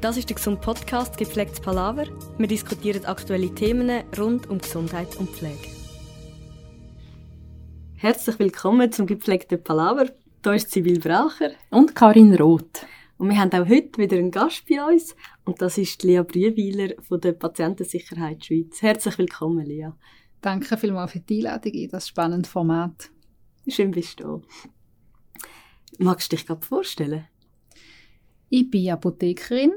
Das 0.00 0.16
ist 0.16 0.30
der 0.30 0.36
Gesund 0.36 0.62
Podcast 0.62 1.18
Gepflegtes 1.18 1.60
Palaver. 1.60 2.06
Wir 2.38 2.46
diskutieren 2.46 3.04
aktuelle 3.04 3.54
Themen 3.54 4.02
rund 4.18 4.48
um 4.48 4.56
Gesundheit 4.56 5.14
und 5.16 5.28
Pflege. 5.28 5.68
Herzlich 7.96 8.38
willkommen 8.38 8.90
zum 8.92 9.06
Gepflegten 9.06 9.62
Palaver. 9.62 10.06
Hier 10.42 10.54
ist 10.54 10.70
Sibyl 10.70 10.98
Bracher 11.00 11.50
und 11.68 11.94
Karin 11.94 12.34
Roth. 12.34 12.86
Und 13.18 13.28
wir 13.28 13.38
haben 13.38 13.52
auch 13.52 13.68
heute 13.68 13.98
wieder 13.98 14.16
einen 14.16 14.30
Gast 14.30 14.64
bei 14.66 14.82
uns 14.82 15.14
und 15.44 15.60
das 15.60 15.76
ist 15.76 16.02
Lia 16.02 16.22
Brühweiler 16.22 16.94
von 17.02 17.20
der 17.20 17.32
Patientensicherheit 17.32 18.42
Schweiz. 18.46 18.80
Herzlich 18.80 19.18
willkommen, 19.18 19.66
Lia. 19.66 19.94
Danke 20.40 20.78
vielmals 20.78 21.12
für 21.12 21.20
die 21.20 21.46
Einladung 21.46 21.72
in 21.72 21.90
das 21.90 22.08
spannende 22.08 22.48
Format. 22.48 23.10
Schön 23.68 23.90
bist 23.90 24.20
du 24.20 24.40
Magst 25.98 26.32
du 26.32 26.36
dich 26.36 26.46
gerade 26.46 26.64
vorstellen? 26.64 27.28
Ich 28.48 28.70
bin 28.70 28.90
Apothekerin, 28.90 29.72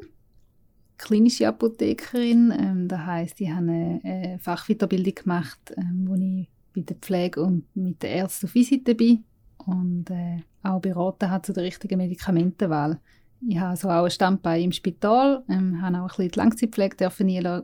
klinische 0.97 1.47
Apothekerin. 1.47 2.53
Ähm, 2.57 2.87
das 2.87 2.99
heißt, 2.99 3.41
ich 3.41 3.49
habe 3.49 3.71
eine 4.03 4.39
Fachweiterbildung 4.41 5.15
gemacht, 5.15 5.73
ähm, 5.77 6.05
wo 6.07 6.15
ich 6.15 6.49
bei 6.73 6.81
der 6.81 6.97
Pflege 6.97 7.41
und 7.41 7.63
mit 7.75 8.01
der 8.01 8.11
Ärzten 8.11 8.47
auf 8.47 8.55
Visite 8.55 8.95
bin 8.95 9.23
und 9.65 10.09
äh, 10.09 10.39
auch 10.63 10.81
beraten 10.81 11.29
habe 11.29 11.43
zu 11.43 11.53
der 11.53 11.63
richtigen 11.63 11.97
Medikamentenwahl. 11.97 12.99
Ich 13.47 13.57
habe 13.57 13.71
also 13.71 13.89
auch 13.89 14.05
ein 14.05 14.11
Standbein 14.11 14.63
im 14.63 14.71
Spital, 14.71 15.43
ähm, 15.49 15.81
habe 15.81 15.97
auch 15.97 16.03
ein 16.03 16.07
bisschen 16.07 16.31
die 16.31 16.39
Langzeitpflege 16.39 16.95
dürfen 16.95 17.29
schauen 17.29 17.63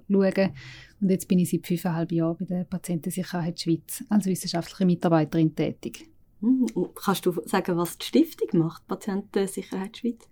und 1.02 1.10
jetzt 1.10 1.28
bin 1.28 1.40
ich 1.40 1.50
seit 1.50 1.66
fünfeinhalb 1.66 2.12
Jahren 2.12 2.38
bei 2.38 2.46
der 2.46 2.64
Patientensicherheit 2.66 3.60
Schweiz 3.60 4.04
als 4.10 4.26
wissenschaftliche 4.26 4.86
Mitarbeiterin 4.86 5.56
tätig. 5.56 6.10
Hm, 6.42 6.68
kannst 6.96 7.26
du 7.26 7.34
sagen, 7.46 7.78
was 7.78 7.98
die 7.98 8.06
Stiftung 8.06 8.60
macht, 8.60 8.88
Patientensicherheit 8.88 9.98
Schweiz? 9.98 10.28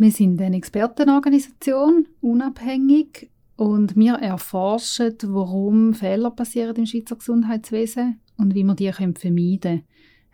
Wir 0.00 0.12
sind 0.12 0.40
eine 0.40 0.56
Expertenorganisation, 0.56 2.08
unabhängig, 2.22 3.30
und 3.56 3.96
wir 3.96 4.14
erforschen, 4.14 5.14
warum 5.26 5.92
Fehler 5.92 6.30
passieren 6.30 6.74
im 6.76 6.86
Schweizer 6.86 7.16
Gesundheitswesen 7.16 8.18
und 8.38 8.54
wie 8.54 8.64
wir 8.64 8.74
die 8.74 8.90
vermeiden 8.90 9.60
können. 9.60 9.84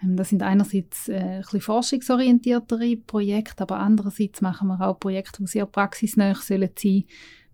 Ähm, 0.04 0.16
das 0.16 0.28
sind 0.28 0.44
einerseits 0.44 1.08
äh, 1.08 1.16
ein 1.16 1.40
bisschen 1.40 1.62
forschungsorientiertere 1.62 2.96
Projekte, 2.96 3.64
aber 3.64 3.80
andererseits 3.80 4.40
machen 4.40 4.68
wir 4.68 4.80
auch 4.80 5.00
Projekte, 5.00 5.42
die 5.42 5.48
sehr 5.48 5.66
praxisnah 5.66 6.36
sein 6.36 6.70
sollen, 6.78 7.04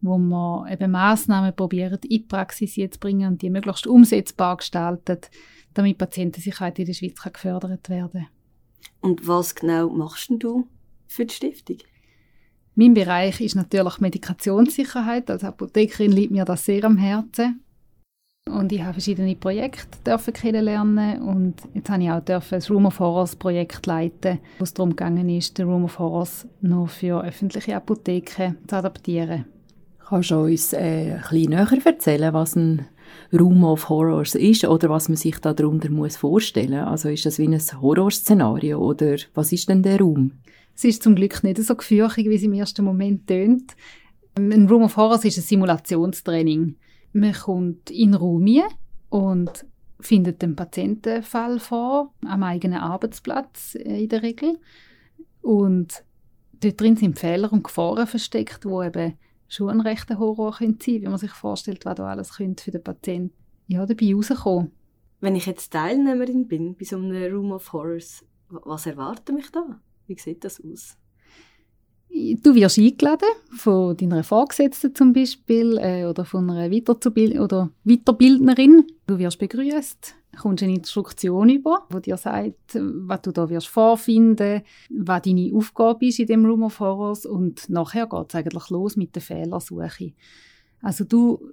wo 0.02 0.18
wir 0.18 0.66
eben 0.70 0.90
Massnahmen 0.90 1.56
probieren, 1.56 1.98
in 2.02 2.08
die 2.10 2.18
Praxis 2.18 2.74
zu 2.74 2.98
bringen 3.00 3.32
und 3.32 3.40
die 3.40 3.48
möglichst 3.48 3.86
umsetzbar 3.86 4.58
gestalten, 4.58 5.20
damit 5.72 5.96
Patientensicherheit 5.96 6.78
in 6.78 6.84
der 6.84 6.92
Schweiz 6.92 7.22
kann 7.22 7.32
gefördert 7.32 7.88
werden 7.88 8.26
Und 9.00 9.26
was 9.26 9.54
genau 9.54 9.88
machst 9.88 10.28
du 10.28 10.68
für 11.06 11.24
die 11.24 11.34
Stiftung? 11.34 11.78
Mein 12.74 12.94
Bereich 12.94 13.40
ist 13.40 13.54
natürlich 13.54 14.00
Medikationssicherheit. 14.00 15.30
Als 15.30 15.44
Apothekerin 15.44 16.12
liegt 16.12 16.32
mir 16.32 16.44
das 16.44 16.64
sehr 16.64 16.84
am 16.84 16.96
Herzen. 16.96 17.62
Und 18.50 18.72
ich 18.72 18.82
habe 18.82 18.94
verschiedene 18.94 19.36
Projekte 19.36 19.98
dürfen 20.04 20.34
kennenlernen 20.34 21.22
und 21.22 21.54
jetzt 21.74 21.88
habe 21.88 22.02
ich 22.02 22.10
auch 22.10 22.20
dürfen 22.20 22.56
das 22.56 22.70
Room 22.70 22.86
of 22.86 22.98
Horrors 22.98 23.36
Projekt 23.36 23.86
leiten, 23.86 24.40
wo 24.58 24.64
es 24.64 24.74
darum 24.74 24.90
gegangen 24.90 25.28
ist, 25.28 25.58
den 25.58 25.68
Room 25.68 25.84
of 25.84 25.98
Horrors 25.98 26.46
noch 26.60 26.88
für 26.88 27.22
öffentliche 27.22 27.76
Apotheken 27.76 28.56
zu 28.66 28.76
adaptieren. 28.76 29.44
Kannst 30.08 30.32
du 30.32 30.40
uns 30.40 30.72
äh, 30.72 31.12
ein 31.12 31.20
bisschen 31.20 31.50
näher 31.50 31.86
erzählen, 31.86 32.34
was 32.34 32.56
ein 32.56 32.86
Room 33.32 33.62
of 33.64 33.88
Horrors 33.88 34.34
ist 34.34 34.64
oder 34.64 34.90
was 34.90 35.08
man 35.08 35.16
sich 35.16 35.38
darunter 35.38 35.90
muss 35.90 36.16
vorstellen? 36.16 36.80
Also 36.80 37.10
ist 37.10 37.24
das 37.24 37.38
wie 37.38 37.46
ein 37.46 37.60
Horrorszenario 37.80 38.78
oder 38.78 39.16
was 39.34 39.52
ist 39.52 39.68
denn 39.68 39.82
der 39.82 40.00
Raum? 40.00 40.32
Es 40.74 40.84
ist 40.84 41.02
zum 41.02 41.14
Glück 41.14 41.42
nicht 41.44 41.62
so 41.62 41.76
gefürchtig, 41.76 42.28
wie 42.28 42.34
es 42.34 42.42
im 42.42 42.54
ersten 42.54 42.84
Moment 42.84 43.26
tönt. 43.26 43.76
Ein 44.34 44.66
Room 44.66 44.82
of 44.82 44.96
Horrors 44.96 45.24
ist 45.24 45.38
ein 45.38 45.42
Simulationstraining. 45.42 46.76
Man 47.12 47.32
kommt 47.32 47.90
in 47.90 48.14
Raum 48.14 48.46
und 49.10 49.66
findet 50.00 50.42
den 50.42 50.56
Patientenfall 50.56 51.60
vor, 51.60 52.12
am 52.24 52.42
eigenen 52.42 52.78
Arbeitsplatz 52.78 53.74
in 53.74 54.08
der 54.08 54.22
Regel. 54.22 54.58
Und 55.42 56.04
dort 56.60 56.80
drin 56.80 56.96
sind 56.96 57.18
Fehler 57.18 57.52
und 57.52 57.64
Gefahren 57.64 58.06
versteckt, 58.06 58.64
wo 58.64 58.82
eben 58.82 59.14
schon 59.48 59.68
ein 59.68 59.80
rechter 59.80 60.18
Horror 60.18 60.56
sein 60.58 60.78
können, 60.78 61.02
wie 61.02 61.08
man 61.08 61.18
sich 61.18 61.32
vorstellt, 61.32 61.84
was 61.84 61.96
da 61.96 62.06
alles 62.06 62.36
könnte 62.36 62.64
für 62.64 62.70
den 62.70 62.82
Patienten 62.82 63.36
ja, 63.66 63.84
dabei 63.84 64.14
rauskommen. 64.14 64.72
Wenn 65.20 65.36
ich 65.36 65.46
jetzt 65.46 65.72
Teilnehmerin 65.72 66.48
bin 66.48 66.74
bei 66.74 66.84
so 66.84 66.96
einem 66.96 67.32
Room 67.32 67.52
of 67.52 67.72
Horrors, 67.72 68.24
was 68.48 68.86
erwartet 68.86 69.34
mich 69.34 69.50
da? 69.52 69.80
Wie 70.06 70.18
sieht 70.18 70.44
das 70.44 70.60
aus? 70.60 70.96
Du 72.42 72.54
wirst 72.54 72.78
eingeladen 72.78 73.28
von 73.56 73.96
deiner 73.96 74.22
Vorgesetzten 74.22 74.94
zum 74.94 75.14
Beispiel 75.14 75.78
äh, 75.78 76.04
oder 76.04 76.26
von 76.26 76.50
einer 76.50 76.70
Weiterzubild 76.70 77.40
oder 77.40 77.70
Weiterbildnerin. 77.84 78.84
Du 79.06 79.18
wirst 79.18 79.38
begrüßt, 79.38 80.14
kommst 80.38 80.62
eine 80.62 80.74
Instruktion 80.74 81.48
über, 81.48 81.86
wo 81.88 82.00
dir 82.00 82.18
sagt, 82.18 82.74
was 82.74 83.22
du 83.22 83.32
da 83.32 83.48
wirst 83.48 83.68
vorfinden, 83.68 84.62
was 84.90 85.22
deine 85.22 85.52
Aufgabe 85.54 86.06
ist 86.06 86.18
in 86.18 86.26
dem 86.26 86.44
Room 86.44 86.64
of 86.64 86.80
Horrors 86.80 87.24
und 87.24 87.70
nachher 87.70 88.06
geht 88.06 88.28
es 88.28 88.34
eigentlich 88.34 88.68
los 88.68 88.96
mit 88.96 89.14
der 89.14 89.22
Fehlersuche. 89.22 90.12
Also 90.82 91.04
du 91.04 91.52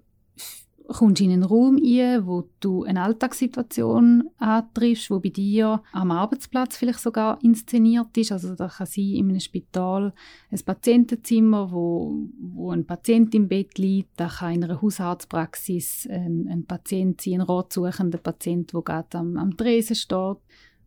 kommst 0.90 1.22
in 1.22 1.32
einen 1.32 1.44
Raum 1.44 1.78
ein, 1.78 2.26
wo 2.26 2.50
du 2.60 2.84
eine 2.84 3.04
Alltagssituation 3.04 4.30
antriffst, 4.38 5.10
wo 5.10 5.20
bei 5.20 5.30
dir 5.30 5.82
am 5.92 6.12
Arbeitsplatz 6.12 6.78
vielleicht 6.78 7.00
sogar 7.00 7.40
inszeniert 7.44 8.18
ist. 8.18 8.32
Also 8.32 8.56
da 8.56 8.68
kann 8.68 8.88
sein 8.88 9.06
in 9.06 9.30
einem 9.30 9.40
Spital 9.40 10.14
ein 10.52 10.60
Patientenzimmer, 10.66 11.72
wo, 11.72 12.28
wo 12.40 12.72
ein 12.72 12.86
Patient 12.86 13.34
im 13.36 13.48
Bett 13.48 13.78
liegt. 13.78 14.20
Da 14.20 14.28
kann 14.28 14.54
in 14.54 14.64
einer 14.64 14.82
Hausarztpraxis 14.82 16.08
ein, 16.10 16.48
ein 16.50 16.66
Patient 16.66 17.22
sein, 17.22 17.36
ein 17.36 17.42
ratsuchender 17.42 18.18
Patient, 18.18 18.74
der 18.74 18.82
gerade 18.82 19.18
am, 19.18 19.38
am 19.38 19.56
Tresen 19.56 19.96
steht 19.96 20.38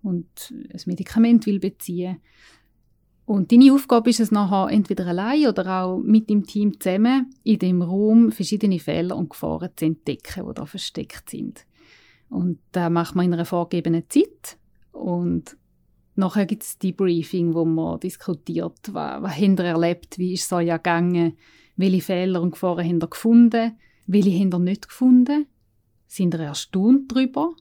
und 0.03 0.53
ein 0.73 0.81
Medikament 0.87 1.47
will 1.47 1.61
beziehen 1.61 2.19
und 3.25 3.53
deine 3.53 3.73
Aufgabe 3.73 4.11
ist 4.11 4.21
es 4.21 4.33
nachher, 4.33 4.69
entweder 4.71 5.07
allein 5.07 5.47
oder 5.47 5.83
auch 5.83 5.99
mit 5.99 6.29
dem 6.29 6.45
Team 6.45 6.81
zusammen 6.81 7.33
in 7.45 7.59
dem 7.59 7.83
Raum 7.83 8.33
verschiedene 8.33 8.81
Fehler 8.81 9.17
und 9.17 9.31
Gefahren 9.31 9.71
zu 9.77 9.85
entdecken, 9.85 10.47
die 10.47 10.55
da 10.55 10.67
versteckt 10.67 11.31
sind. 11.31 11.65
Und 12.29 12.59
da 12.73 12.91
macht 12.91 13.15
man 13.15 13.27
in 13.27 13.35
einer 13.35 13.45
vorgegebenen 13.45 14.05
Zeit. 14.09 14.59
Und 14.91 15.57
nachher 16.17 16.47
gibt 16.47 16.65
es 16.65 16.79
die 16.79 16.93
Briefing, 16.93 17.55
wo 17.55 17.65
man 17.65 18.01
diskutiert, 18.01 18.93
was, 18.93 19.23
was 19.23 19.33
habt 19.33 19.41
ihr 19.41 19.65
erlebt, 19.65 20.19
wie 20.19 20.33
ist 20.33 20.45
es 20.45 20.53
euch 20.53 20.69
gegangen, 20.69 21.37
welche 21.77 22.01
Fehler 22.01 22.43
und 22.43 22.53
Gefahren 22.53 22.85
habt 22.85 23.03
ihr 23.03 23.09
gefunden, 23.09 23.79
welche 24.07 24.31
habt 24.31 24.55
ihr 24.55 24.59
nicht 24.59 24.89
gefunden, 24.89 25.47
sind 26.07 26.35
ihr 26.35 26.41
erstaunt 26.41 27.13
darüber 27.13 27.55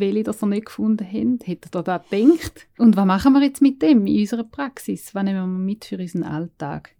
welche 0.00 0.24
das 0.24 0.42
ihr 0.42 0.46
nicht 0.46 0.66
gefunden 0.66 1.04
habt? 1.04 1.46
Hättet 1.46 1.76
ihr 1.76 1.82
da 1.82 1.98
gedacht? 1.98 2.68
Und 2.78 2.96
was 2.96 3.06
machen 3.06 3.32
wir 3.32 3.42
jetzt 3.42 3.62
mit 3.62 3.82
dem 3.82 4.06
in 4.06 4.20
unserer 4.20 4.44
Praxis? 4.44 5.14
Was 5.14 5.24
nehmen 5.24 5.40
wir 5.40 5.46
mit 5.46 5.84
für 5.84 5.98
unseren 5.98 6.22
Alltag? 6.22 6.90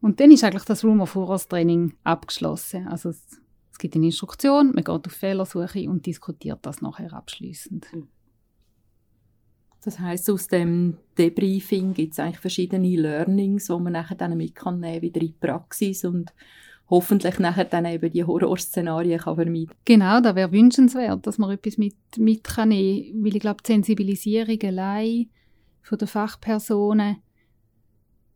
Und 0.00 0.20
dann 0.20 0.30
ist 0.30 0.44
eigentlich 0.44 0.64
das 0.64 0.84
Room 0.84 1.00
of 1.00 1.14
Horrors 1.14 1.48
Training 1.48 1.94
abgeschlossen. 2.04 2.86
Also 2.88 3.10
es, 3.10 3.40
es 3.72 3.78
gibt 3.78 3.96
eine 3.96 4.06
Instruktion, 4.06 4.72
man 4.72 4.84
geht 4.84 4.88
auf 4.88 5.12
Fehlersuche 5.12 5.88
und 5.88 6.06
diskutiert 6.06 6.60
das 6.62 6.82
nachher 6.82 7.12
abschließend. 7.12 7.86
Das 9.84 9.98
heißt, 9.98 10.30
aus 10.30 10.48
dem 10.48 10.98
Debriefing 11.16 11.94
gibt 11.94 12.12
es 12.12 12.18
eigentlich 12.18 12.38
verschiedene 12.38 12.96
Learnings, 12.96 13.66
die 13.66 13.72
man 13.72 13.92
nachher 13.92 14.16
dann 14.16 14.36
mitnehmen 14.36 14.82
kann, 14.82 15.02
wieder 15.02 15.20
in 15.20 15.28
die 15.28 15.32
Praxis 15.32 16.04
und 16.04 16.32
hoffentlich 16.90 17.38
nachher 17.38 17.64
dann 17.64 17.84
eben 17.84 18.10
die 18.10 18.24
Horrorszenarien 18.24 19.20
kann 19.20 19.36
vermeiden. 19.36 19.70
Genau, 19.84 20.20
da 20.20 20.34
wäre 20.34 20.52
wünschenswert, 20.52 21.26
dass 21.26 21.38
man 21.38 21.50
etwas 21.50 21.76
mit, 21.76 21.96
mit 22.16 22.44
kann 22.44 22.70
nehmen, 22.70 23.24
weil 23.24 23.36
ich 23.36 23.40
glaube, 23.40 23.62
die 23.62 23.72
Sensibilisierung 23.72 24.58
allein 24.62 25.26
von 25.82 25.98
den 25.98 26.08
Fachpersonen 26.08 27.18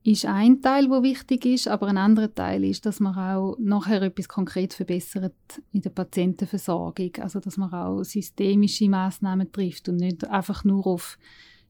ist 0.05 0.27
ein 0.27 0.61
Teil, 0.61 0.91
wo 0.91 1.05
wichtig 1.05 1.47
ist, 1.47 1.69
aber 1.69 1.87
ein 1.87 1.97
anderer 1.97 2.35
Teil 2.35 2.65
ist, 2.65 2.85
dass 2.87 2.99
man 2.99 3.15
auch 3.15 3.56
nachher 3.61 4.03
etwas 4.03 4.29
konkret 4.29 4.75
verbessert 4.75 5.62
in 5.71 5.81
der 5.81 5.91
Patientenversorgung, 5.91 7.12
also 7.21 7.38
dass 7.38 7.56
man 7.56 7.73
auch 7.73 8.03
systemische 8.03 8.88
Maßnahmen 8.88 9.53
trifft 9.53 9.88
und 9.88 9.99
nicht 9.99 10.29
einfach 10.29 10.65
nur 10.65 10.88
auf 10.88 11.19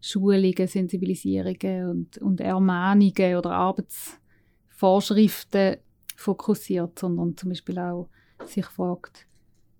Schulungen, 0.00 0.66
Sensibilisierungen 0.66 1.90
und, 1.90 2.16
und 2.18 2.40
Ermahnungen 2.40 3.36
oder 3.36 3.52
Arbeitsvorschriften 3.52 5.76
fokussiert, 6.22 6.98
sondern 6.98 7.36
zum 7.36 7.50
Beispiel 7.50 7.78
auch 7.78 8.08
sich 8.44 8.66
fragt, 8.66 9.26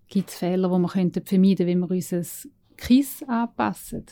gibt 0.07 0.29
es 0.29 0.35
Fehler, 0.35 0.69
die 0.69 0.79
wir 0.79 0.87
könnten 0.87 1.25
vermeiden 1.25 1.67
wenn 1.67 1.79
wir 1.79 1.89
unser 1.89 2.23
KISS 2.77 3.23
anpassen? 3.27 4.05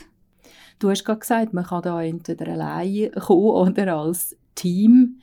Du 0.79 0.89
hast 0.89 1.05
gerade 1.05 1.19
gesagt, 1.19 1.53
man 1.53 1.65
kann 1.65 1.83
da 1.83 2.01
entweder 2.01 2.47
allein 2.51 3.11
kommen 3.11 3.71
oder 3.77 3.97
als 3.97 4.35
Team. 4.55 5.19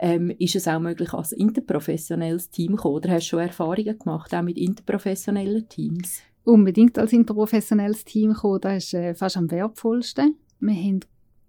Ähm, 0.00 0.30
ist 0.38 0.56
es 0.56 0.66
auch 0.66 0.80
möglich, 0.80 1.12
als 1.12 1.32
interprofessionelles 1.32 2.50
Team 2.50 2.76
kommen? 2.76 2.96
Oder 2.96 3.10
hast 3.10 3.26
du 3.26 3.30
schon 3.30 3.40
Erfahrungen 3.40 3.98
gemacht, 3.98 4.34
auch 4.34 4.42
mit 4.42 4.56
interprofessionellen 4.56 5.68
Teams? 5.68 6.22
Unbedingt 6.44 6.98
als 6.98 7.12
interprofessionelles 7.12 8.04
Team 8.04 8.32
kommen, 8.34 8.60
das 8.62 8.84
ist 8.84 8.94
äh, 8.94 9.14
fast 9.14 9.36
am 9.36 9.50
wertvollsten. 9.50 10.36
Wir 10.58 10.74
haben 10.74 11.00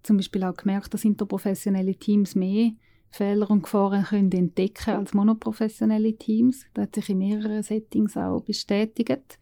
zum 0.03 0.17
Beispiel 0.17 0.43
auch 0.43 0.55
gemerkt, 0.55 0.93
dass 0.93 1.05
interprofessionelle 1.05 1.95
Teams 1.95 2.35
mehr 2.35 2.71
Fehler 3.13 3.49
und 3.51 3.61
Gefahren 3.61 4.03
können 4.03 4.31
entdecken 4.31 4.95
als 4.95 5.13
monoprofessionelle 5.13 6.17
Teams. 6.17 6.65
Das 6.73 6.85
hat 6.85 6.95
sich 6.95 7.09
in 7.09 7.19
mehreren 7.19 7.61
Settings 7.61 8.17
auch 8.17 8.41
bestätigt. 8.41 9.37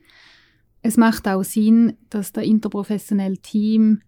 Es 0.82 0.98
macht 0.98 1.26
auch 1.28 1.44
Sinn, 1.44 1.98
dass 2.10 2.34
der 2.34 2.44
interprofessionelle 2.44 3.38
Team 3.38 4.02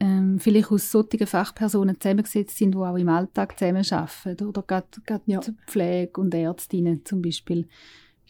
ähm, 0.00 0.38
vielleicht 0.38 0.70
aus 0.70 0.90
solchen 0.90 1.26
Fachpersonen 1.26 1.98
zusammengesetzt 1.98 2.58
sind, 2.58 2.74
die 2.74 2.78
auch 2.78 2.96
im 2.96 3.08
Alltag 3.08 3.58
zusammenarbeiten. 3.58 4.46
Oder 4.46 4.62
gerade, 4.62 5.22
ja. 5.24 5.40
Pflege 5.66 6.20
und 6.20 6.34
Ärztinnen 6.34 7.02
zum 7.06 7.22
Beispiel. 7.22 7.68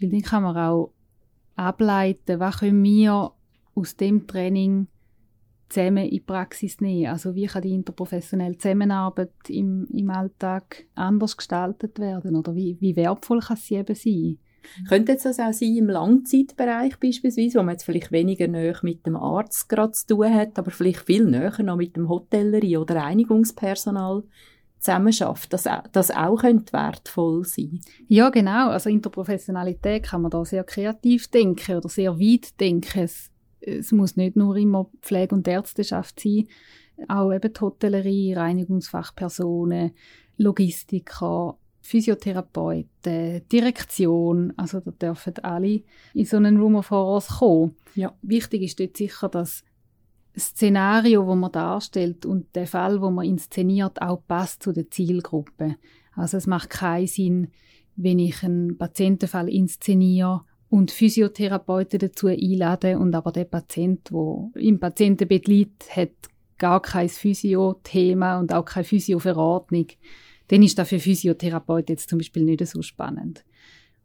Weil 0.00 0.10
dann 0.10 0.22
kann 0.22 0.44
man 0.44 0.56
auch 0.56 0.92
ableiten, 1.56 2.38
was 2.38 2.58
können 2.58 2.84
wir 2.84 3.32
aus 3.74 3.96
dem 3.96 4.28
Training 4.28 4.86
zusammen 5.68 6.04
in 6.04 6.10
die 6.10 6.20
Praxis 6.20 6.80
nehmen. 6.80 7.10
Also 7.10 7.34
wie 7.34 7.46
kann 7.46 7.62
die 7.62 7.74
interprofessionelle 7.74 8.58
Zusammenarbeit 8.58 9.32
im, 9.48 9.86
im 9.92 10.10
Alltag 10.10 10.84
anders 10.94 11.36
gestaltet 11.36 11.98
werden 11.98 12.36
oder 12.36 12.54
wie, 12.54 12.76
wie 12.80 12.96
wertvoll 12.96 13.40
kann 13.40 13.56
sie 13.56 13.76
eben 13.76 13.94
sein? 13.94 14.38
Könnte 14.88 15.12
jetzt 15.12 15.24
das 15.24 15.38
auch 15.38 15.52
sein 15.52 15.76
im 15.76 15.88
Langzeitbereich 15.88 16.98
beispielsweise, 16.98 17.58
wo 17.58 17.62
man 17.62 17.74
jetzt 17.74 17.84
vielleicht 17.84 18.10
weniger 18.10 18.48
näher 18.48 18.76
mit 18.82 19.06
dem 19.06 19.16
Arzt 19.16 19.68
gerade 19.68 19.92
zu 19.92 20.06
tun 20.06 20.34
hat, 20.34 20.58
aber 20.58 20.70
vielleicht 20.70 21.06
viel 21.06 21.24
näher 21.24 21.62
noch 21.62 21.76
mit 21.76 21.96
dem 21.96 22.08
Hotellerie 22.08 22.76
oder 22.76 22.96
Reinigungspersonal 22.96 24.24
zusammenarbeitet, 24.78 25.52
dass 25.52 25.68
das 25.92 26.10
auch 26.10 26.36
könnte 26.36 26.72
wertvoll 26.72 27.44
sein 27.44 27.80
Ja, 28.08 28.30
genau. 28.30 28.70
Also 28.70 28.90
Interprofessionalität 28.90 30.04
kann 30.04 30.22
man 30.22 30.30
da 30.30 30.44
sehr 30.44 30.64
kreativ 30.64 31.28
denken 31.28 31.76
oder 31.76 31.88
sehr 31.88 32.18
weit 32.18 32.58
denken. 32.60 33.00
Es 33.00 33.30
es 33.60 33.92
muss 33.92 34.16
nicht 34.16 34.36
nur 34.36 34.56
immer 34.56 34.90
Pflege- 35.00 35.34
und 35.34 35.48
Ärzteschaft 35.48 36.20
sein, 36.20 36.48
auch 37.08 37.32
eben 37.32 37.52
die 37.52 37.60
Hotellerie, 37.60 38.34
Reinigungsfachpersonen, 38.34 39.92
Logistiker, 40.38 41.58
Physiotherapeuten, 41.80 43.48
Direktion, 43.48 44.52
also 44.56 44.80
da 44.80 44.90
dürfen 44.90 45.34
alle 45.42 45.82
in 46.14 46.24
so 46.24 46.36
einen 46.36 46.56
Room 46.56 46.74
of 46.76 46.90
Horrors 46.90 47.38
kommen. 47.38 47.76
Ja. 47.94 48.12
Wichtig 48.22 48.62
ist 48.62 48.80
dort 48.80 48.96
sicher, 48.96 49.28
dass 49.28 49.62
das 50.34 50.48
Szenario, 50.48 51.26
wo 51.26 51.34
man 51.34 51.52
darstellt 51.52 52.26
und 52.26 52.54
der 52.56 52.66
Fall, 52.66 53.00
wo 53.00 53.10
man 53.10 53.24
inszeniert, 53.24 54.02
auch 54.02 54.20
passt 54.26 54.62
zu 54.62 54.72
der 54.72 54.90
Zielgruppe. 54.90 55.76
Also 56.14 56.36
es 56.36 56.46
macht 56.46 56.70
keinen 56.70 57.06
Sinn, 57.06 57.48
wenn 57.94 58.18
ich 58.18 58.42
einen 58.42 58.76
Patientenfall 58.76 59.48
inszeniere 59.48 60.44
und 60.76 60.90
Physiotherapeuten 60.90 61.98
dazu 61.98 62.26
einladen 62.26 62.98
und 62.98 63.14
aber 63.14 63.32
der 63.32 63.46
Patient, 63.46 64.10
der 64.10 64.50
im 64.56 64.78
Patientenbett 64.78 65.48
liegt, 65.48 65.96
hat 65.96 66.10
gar 66.58 66.82
kein 66.82 67.08
Physio-Thema 67.08 68.38
und 68.38 68.52
auch 68.52 68.66
keine 68.66 68.84
Physio-Verordnung, 68.84 69.86
dann 70.48 70.62
ist 70.62 70.78
das 70.78 70.90
für 70.90 70.98
Physiotherapeuten 70.98 71.94
jetzt 71.94 72.10
zum 72.10 72.18
Beispiel 72.18 72.44
nicht 72.44 72.66
so 72.66 72.82
spannend. 72.82 73.42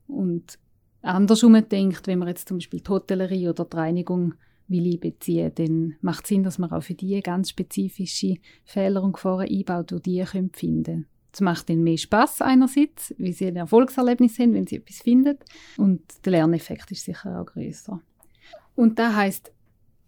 Und 0.07 0.59
andersrum 1.01 1.61
denkt, 1.67 2.07
wenn 2.07 2.19
man 2.19 2.29
jetzt 2.29 2.47
zum 2.47 2.59
Beispiel 2.59 2.79
die 2.79 2.89
Hotellerie 2.89 3.49
oder 3.49 3.65
die 3.65 3.75
Reinigung 3.75 4.35
will 4.69 4.93
einbeziehen, 4.93 5.51
dann 5.53 5.95
macht 5.99 6.23
es 6.23 6.29
Sinn, 6.29 6.43
dass 6.43 6.57
man 6.57 6.71
auch 6.71 6.83
für 6.83 6.93
die 6.93 7.19
ganz 7.19 7.49
spezifische 7.49 8.35
Fehler 8.63 9.03
und 9.03 9.11
Gefahren 9.11 9.49
einbaut, 9.49 9.91
die 9.91 9.99
die 9.99 10.25
finden 10.25 10.53
können. 10.83 11.05
Es 11.33 11.41
macht 11.41 11.69
ihnen 11.69 11.83
mehr 11.83 11.97
Spaß 11.97 12.41
einerseits, 12.41 13.13
weil 13.17 13.33
sie 13.33 13.47
ein 13.47 13.55
Erfolgserlebnis 13.55 14.37
haben, 14.39 14.53
wenn 14.53 14.67
sie 14.67 14.77
etwas 14.77 14.97
finden. 14.97 15.37
Und 15.77 16.01
der 16.25 16.31
Lerneffekt 16.31 16.91
ist 16.91 17.05
sicher 17.05 17.39
auch 17.39 17.45
größer. 17.45 18.01
Und 18.75 18.99
da 18.99 19.15
heißt 19.15 19.51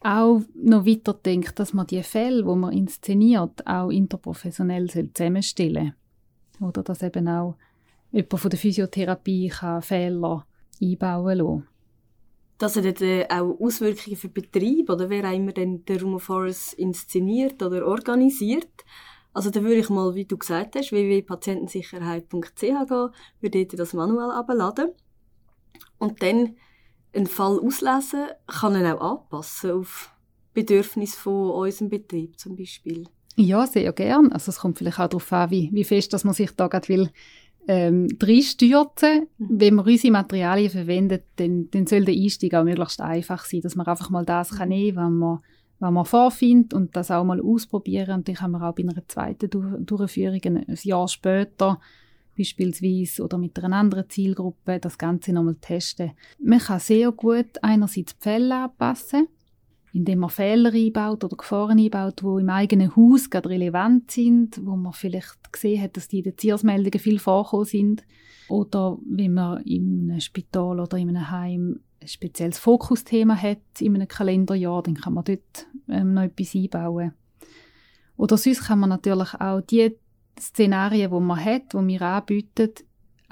auch 0.02 0.42
noch 0.54 0.86
weiter 0.86 1.14
denkt, 1.14 1.60
dass 1.60 1.74
man 1.74 1.88
die 1.88 2.04
Fälle, 2.04 2.46
wo 2.46 2.56
man 2.56 2.74
inszeniert, 2.74 3.66
auch 3.66 3.90
interprofessionell 3.90 4.90
zusammenstellen 4.90 5.94
soll. 6.60 6.70
Oder 6.70 6.84
dass 6.84 7.02
eben 7.02 7.28
auch 7.28 7.56
jemand 8.12 8.40
von 8.40 8.50
der 8.50 8.60
Physiotherapie 8.60 9.50
kann 9.50 9.82
Fehler 9.82 10.46
einbauen 10.82 11.40
kann. 11.40 11.68
Das 12.58 12.76
hat 12.76 13.02
äh, 13.02 13.26
auch 13.30 13.60
Auswirkungen 13.60 14.16
für 14.16 14.30
Betrieb 14.30 14.90
oder 14.90 15.10
wer 15.10 15.28
auch 15.28 15.34
immer 15.36 15.52
den 15.52 15.84
Room 16.02 16.20
Horrors 16.28 16.74
inszeniert 16.74 17.62
oder 17.64 17.86
organisiert. 17.86 18.70
Also 19.34 19.50
da 19.50 19.64
würde 19.64 19.80
ich 19.80 19.90
mal, 19.90 20.14
wie 20.16 20.26
du 20.26 20.38
gesagt 20.38 20.76
hast, 20.76 20.92
www.patientensicherheit.ch 20.92 22.56
gehen, 22.60 22.88
würde 23.42 23.66
dort 23.66 23.80
das 23.80 23.94
Manual 23.94 24.32
abladen 24.32 24.92
und 25.98 26.22
dann 26.22 26.56
einen 27.14 27.28
Fall 27.28 27.60
auslesen, 27.60 28.28
kann 28.48 28.76
ihn 28.76 28.86
auch 28.86 29.24
anpassen 29.24 29.72
auf 29.72 30.12
Bedürfnisse 30.54 31.18
von 31.18 31.52
unserem 31.52 31.90
Betrieb 31.90 32.40
zum 32.40 32.56
Beispiel. 32.56 33.08
Ja, 33.36 33.66
sehr 33.66 33.92
gern. 33.94 34.32
Also 34.32 34.50
es 34.52 34.60
kommt 34.60 34.78
vielleicht 34.78 35.00
auch 35.00 35.08
darauf 35.08 35.34
an, 35.34 35.50
wie, 35.50 35.70
wie 35.74 35.84
fest 35.84 36.14
dass 36.14 36.24
man 36.24 36.34
sich 36.34 36.52
da 36.52 36.68
gerade 36.68 36.88
will 36.88 37.10
ähm, 37.68 38.08
reinstürzen. 38.22 39.28
Mhm. 39.38 39.48
Wenn 39.60 39.74
man 39.76 39.86
unsere 39.86 40.12
Materialien 40.12 40.70
verwendet, 40.70 41.26
dann, 41.38 41.70
dann 41.72 41.88
soll 41.88 42.06
der 42.06 42.14
Einstieg 42.14 42.54
auch 42.54 42.64
möglichst 42.64 43.02
einfach 43.02 43.46
sein, 43.46 43.62
dass 43.62 43.76
man 43.76 43.88
einfach 43.88 44.10
mal 44.10 44.26
das 44.26 44.52
kann 44.52 44.70
mhm. 44.70 44.76
nehmen 44.76 44.96
kann, 44.96 45.06
was 45.06 45.20
man 45.20 45.40
was 45.84 45.92
man 45.92 46.06
vorfindet 46.06 46.74
und 46.74 46.96
das 46.96 47.12
auch 47.12 47.24
mal 47.24 47.42
ausprobieren. 47.42 48.16
Und 48.16 48.28
dann 48.28 48.36
kann 48.36 48.52
man 48.52 48.64
auch 48.64 48.74
bei 48.74 48.84
einer 48.84 49.08
zweiten 49.08 49.50
Dur 49.50 49.78
Durchführung 49.80 50.40
ein 50.44 50.66
Jahr 50.84 51.08
später 51.08 51.80
beispielsweise 52.38 53.24
oder 53.24 53.38
mit 53.38 53.62
einer 53.62 53.76
anderen 53.76 54.10
Zielgruppe 54.10 54.80
das 54.80 54.98
Ganze 54.98 55.34
nochmal 55.34 55.56
testen. 55.60 56.12
Man 56.40 56.60
kann 56.60 56.80
sehr 56.80 57.12
gut 57.12 57.62
einerseits 57.62 58.16
die 58.16 58.24
Fälle 58.24 58.64
anpassen, 58.64 59.28
indem 59.94 60.20
man 60.20 60.32
Fehler 60.32 60.74
einbaut 60.74 61.24
oder 61.24 61.38
Gefahren 61.38 61.80
einbaut, 61.80 62.22
die 62.22 62.42
im 62.42 62.50
eigenen 62.50 62.96
Haus 62.96 63.30
gerade 63.30 63.50
relevant 63.50 64.10
sind, 64.10 64.60
wo 64.66 64.76
man 64.76 64.92
vielleicht 64.92 65.54
gesehen 65.54 65.82
hat, 65.82 65.96
dass 65.96 66.08
die 66.08 66.18
in 66.18 66.24
den 66.24 66.36
Tiersmeldungen 66.36 67.00
viel 67.00 67.20
vorkommen 67.20 67.66
sind. 67.66 68.04
Oder 68.50 68.98
wenn 69.06 69.36
man 69.36 69.62
in 69.64 70.10
einem 70.10 70.20
Spital 70.20 70.80
oder 70.80 70.98
in 70.98 71.10
einem 71.10 71.30
Heim 71.30 71.80
ein 72.02 72.08
spezielles 72.08 72.58
Fokusthema 72.58 73.36
hat 73.36 73.60
in 73.80 73.96
einem 73.96 74.08
Kalenderjahr, 74.08 74.82
dann 74.82 74.96
kann 74.96 75.14
man 75.14 75.26
dort 75.26 75.68
ähm, 75.88 76.16
noch 76.16 76.24
etwas 76.24 76.56
einbauen. 76.56 77.14
Oder 78.18 78.38
sonst 78.38 78.66
kann 78.66 78.80
man 78.80 78.90
natürlich 78.90 79.36
auch 79.36 79.62
die 79.62 79.96
Szenarien, 80.40 81.12
die 81.12 81.20
man 81.20 81.44
hat, 81.46 81.74
die 81.74 81.88
wir 81.88 82.02
anbieten, 82.02 82.74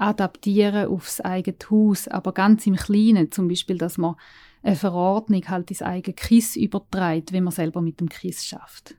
adaptieren 0.02 0.88
aufs 0.88 1.20
eigene 1.20 1.56
Haus, 1.70 2.08
aber 2.08 2.32
ganz 2.32 2.66
im 2.66 2.74
Kleinen. 2.74 3.30
Zum 3.30 3.46
Beispiel, 3.46 3.78
dass 3.78 3.98
man 3.98 4.16
eine 4.62 4.76
Verordnung 4.76 5.48
halt 5.48 5.70
ins 5.70 5.82
eigene 5.82 6.14
KISS 6.14 6.56
überträgt, 6.56 7.32
wenn 7.32 7.44
man 7.44 7.52
selber 7.52 7.80
mit 7.80 8.00
dem 8.00 8.08
KISS 8.08 8.44
schafft. 8.44 8.96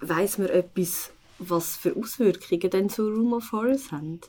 Weiß 0.00 0.38
man 0.38 0.48
etwas, 0.48 1.12
was 1.38 1.76
für 1.76 1.96
Auswirkungen 1.96 2.70
denn 2.70 2.88
so 2.88 3.08
Room 3.08 3.32
of 3.34 3.52
Horrors 3.52 3.92
haben? 3.92 4.20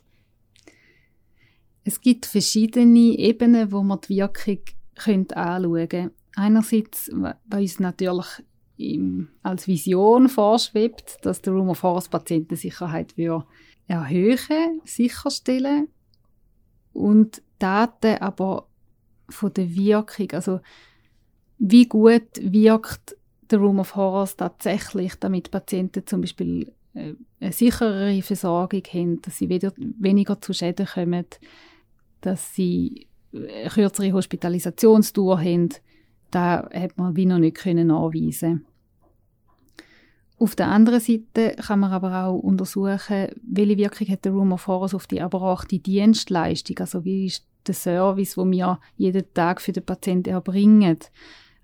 Es 1.83 1.99
gibt 1.99 2.25
verschiedene 2.25 3.17
Ebenen, 3.17 3.71
wo 3.71 3.81
man 3.81 3.99
die 4.01 4.17
Wirkung 4.17 4.59
anschauen 4.95 5.27
könnte. 5.27 6.11
Einerseits, 6.35 7.09
weil 7.11 7.61
uns 7.61 7.79
natürlich 7.79 8.27
im, 8.77 9.29
als 9.41 9.67
Vision 9.67 10.29
vorschwebt, 10.29 11.17
dass 11.23 11.41
der 11.41 11.53
Room 11.53 11.69
of 11.69 11.81
Horrors 11.81 12.09
Patientensicherheit 12.09 13.17
erhöhen, 13.87 14.81
sicherstellen 14.83 15.87
und 16.93 17.41
Daten 17.59 18.17
aber 18.19 18.67
von 19.29 19.53
der 19.53 19.75
Wirkung, 19.75 20.31
also 20.31 20.59
wie 21.57 21.87
gut 21.87 22.29
wirkt 22.39 23.15
der 23.49 23.59
Room 23.59 23.79
of 23.79 23.95
Horrors 23.95 24.35
tatsächlich, 24.35 25.15
damit 25.15 25.51
Patienten 25.51 26.05
zum 26.05 26.21
Beispiel 26.21 26.73
äh, 26.93 27.13
eine 27.39 27.51
sicherere 27.51 28.21
Versorgung 28.21 28.83
haben, 28.91 29.21
dass 29.21 29.37
sie 29.37 29.49
wieder, 29.49 29.71
weniger 29.77 30.41
zu 30.41 30.53
Schäden 30.53 30.85
kommen, 30.85 31.25
dass 32.21 32.55
sie 32.55 33.07
eine 33.33 33.69
kürzere 33.69 34.13
Hospitalisationsdauer 34.13 35.39
haben, 35.39 35.69
da 36.31 36.69
hat 36.73 36.97
man 36.97 37.15
wie 37.15 37.25
noch 37.25 37.39
nicht 37.39 37.57
können 37.57 37.91
anweisen. 37.91 38.65
Auf 40.37 40.55
der 40.55 40.67
anderen 40.67 40.99
Seite 40.99 41.55
kann 41.55 41.79
man 41.79 41.91
aber 41.91 42.25
auch 42.25 42.37
untersuchen, 42.37 43.29
welche 43.41 43.77
Wirkung 43.77 44.07
hat 44.09 44.25
der 44.25 44.33
Room 44.33 44.51
of 44.51 44.67
Horrors 44.67 44.93
auf 44.93 45.07
die 45.07 45.19
erbrachte 45.19 45.79
Dienstleistung, 45.79 46.77
also 46.79 47.05
wie 47.05 47.27
ist 47.27 47.45
der 47.67 47.73
Service, 47.73 48.37
wo 48.37 48.45
wir 48.45 48.79
jeden 48.97 49.33
Tag 49.33 49.61
für 49.61 49.71
den 49.71 49.85
Patienten 49.85 50.29
erbringen. 50.29 50.97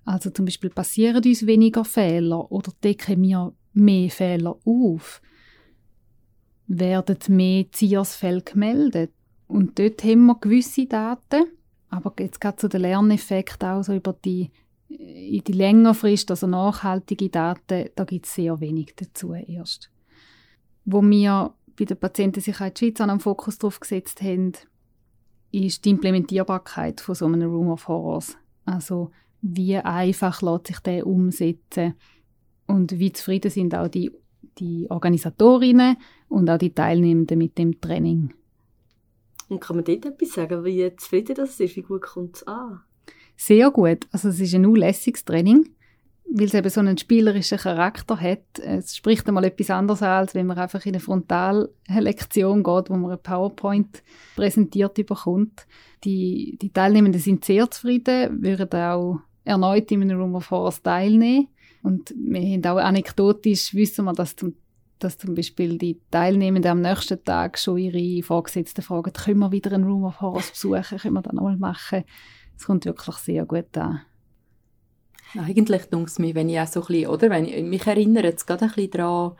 Also 0.04 0.30
zum 0.30 0.46
Beispiel 0.46 0.70
passieren 0.70 1.22
uns 1.24 1.46
weniger 1.46 1.84
Fehler 1.84 2.50
oder 2.50 2.72
decken 2.82 3.22
wir 3.22 3.52
mehr 3.74 4.10
Fehler 4.10 4.56
auf? 4.64 5.20
Werden 6.66 7.18
mehr 7.28 7.66
Ziersfälle 7.70 8.42
gemeldet? 8.42 9.12
Und 9.46 9.78
dort 9.78 10.02
haben 10.02 10.26
wir 10.26 10.36
gewisse 10.40 10.86
Daten, 10.86 11.44
aber 11.90 12.14
jetzt 12.18 12.40
gerade 12.40 12.56
zu 12.56 12.68
den 12.68 12.80
Lerneffekten 12.80 13.68
auch 13.68 13.82
so 13.82 13.94
über 13.94 14.14
die, 14.24 14.50
in 14.98 15.44
die 15.44 15.52
längerfrist, 15.52 16.30
also 16.30 16.46
nachhaltige 16.46 17.28
Daten, 17.28 17.88
da 17.94 18.04
gibt 18.04 18.26
es 18.26 18.34
sehr 18.34 18.60
wenig 18.60 18.94
dazu 18.96 19.34
erst. 19.34 19.90
Wo 20.84 21.02
wir 21.02 21.54
bei 21.76 21.84
der 21.84 21.94
Patientensicherheit 21.94 22.78
Schweiz 22.78 23.00
einen 23.00 23.20
Fokus 23.20 23.58
drauf 23.58 23.80
gesetzt 23.80 24.20
haben, 24.22 24.52
ist 25.50 25.84
die 25.84 25.90
Implementierbarkeit 25.90 27.00
von 27.00 27.14
so 27.14 27.26
einem 27.26 27.50
Room 27.50 27.70
of 27.70 27.88
Horrors. 27.88 28.36
Also 28.64 29.10
wie 29.40 29.76
einfach 29.76 30.42
lässt 30.42 30.68
sich 30.68 30.78
der 30.80 31.06
umsetzen 31.06 31.94
und 32.66 32.98
wie 32.98 33.12
zufrieden 33.12 33.50
sind 33.50 33.74
auch 33.74 33.88
die 33.88 34.10
die 34.58 34.86
Organisatorinnen 34.90 35.96
und 36.28 36.48
auch 36.50 36.58
die 36.58 36.74
Teilnehmenden 36.74 37.38
mit 37.38 37.58
dem 37.58 37.80
Training. 37.80 38.34
Und 39.48 39.60
kann 39.60 39.76
man 39.76 39.84
dort 39.84 40.06
etwas 40.06 40.32
sagen, 40.32 40.64
wie 40.64 40.94
zufrieden 40.96 41.34
das 41.36 41.60
ist, 41.60 41.76
wie 41.76 41.82
gut 41.82 42.02
kommt 42.02 42.36
es 42.36 42.46
an? 42.46 42.80
Sehr 43.44 43.72
gut. 43.72 44.06
Also 44.12 44.28
es 44.28 44.38
ist 44.38 44.54
ein 44.54 44.64
unlässiges 44.64 45.24
Training, 45.24 45.68
weil 46.30 46.46
es 46.46 46.54
eben 46.54 46.70
so 46.70 46.78
einen 46.78 46.96
spielerischen 46.96 47.58
Charakter 47.58 48.20
hat. 48.20 48.60
Es 48.60 48.96
spricht 48.96 49.26
einmal 49.26 49.42
etwas 49.42 49.68
anderes 49.68 50.00
an, 50.00 50.10
als 50.10 50.36
wenn 50.36 50.46
man 50.46 50.58
einfach 50.58 50.86
in 50.86 50.92
eine 50.92 51.00
Frontallektion 51.00 52.62
geht, 52.62 52.88
wo 52.88 52.94
man 52.94 53.10
ein 53.10 53.18
PowerPoint 53.20 54.04
präsentiert 54.36 54.94
bekommt. 54.94 55.66
Die, 56.04 56.56
die 56.62 56.72
Teilnehmenden 56.72 57.20
sind 57.20 57.44
sehr 57.44 57.68
zufrieden, 57.68 58.44
würden 58.44 58.80
auch 58.80 59.18
erneut 59.44 59.90
in 59.90 60.02
einem 60.02 60.20
Room 60.20 60.36
of 60.36 60.48
Horrors 60.52 60.80
teilnehmen. 60.80 61.48
Und 61.82 62.14
wir 62.16 62.40
haben 62.42 62.64
auch 62.66 62.80
anekdotisch, 62.80 63.74
wissen 63.74 64.04
wir, 64.04 64.12
dass 64.12 64.36
zum, 64.36 64.54
dass 65.00 65.18
zum 65.18 65.34
Beispiel 65.34 65.78
die 65.78 65.98
Teilnehmenden 66.12 66.70
am 66.70 66.80
nächsten 66.80 67.24
Tag 67.24 67.58
schon 67.58 67.78
ihre 67.78 68.22
Vorgesetzten 68.22 68.82
fragen, 68.82 69.12
können 69.12 69.40
wir 69.40 69.50
wieder 69.50 69.72
einen 69.72 69.82
Room 69.82 70.04
of 70.04 70.20
Horrors 70.20 70.52
besuchen, 70.52 70.98
können 70.98 71.14
wir 71.14 71.22
das 71.22 71.32
nochmal 71.32 71.56
machen. 71.56 72.04
Es 72.56 72.66
kommt 72.66 72.84
wirklich 72.84 73.16
sehr 73.16 73.44
gut 73.44 73.76
an. 73.76 74.02
Eigentlich 75.38 75.82
denke 75.86 76.10
ich 76.12 76.18
mir, 76.18 76.34
wenn 76.34 76.48
ich 76.48 76.60
auch 76.60 76.66
so 76.66 76.80
ein 76.80 76.86
bisschen, 76.86 77.06
oder, 77.08 77.30
wenn 77.30 77.46
ich, 77.46 77.62
mich 77.64 77.86
erinnere 77.86 78.24
jetzt 78.24 78.46
gerade 78.46 78.66
ein 78.66 78.72
bisschen 78.72 78.90
daran, 78.90 79.32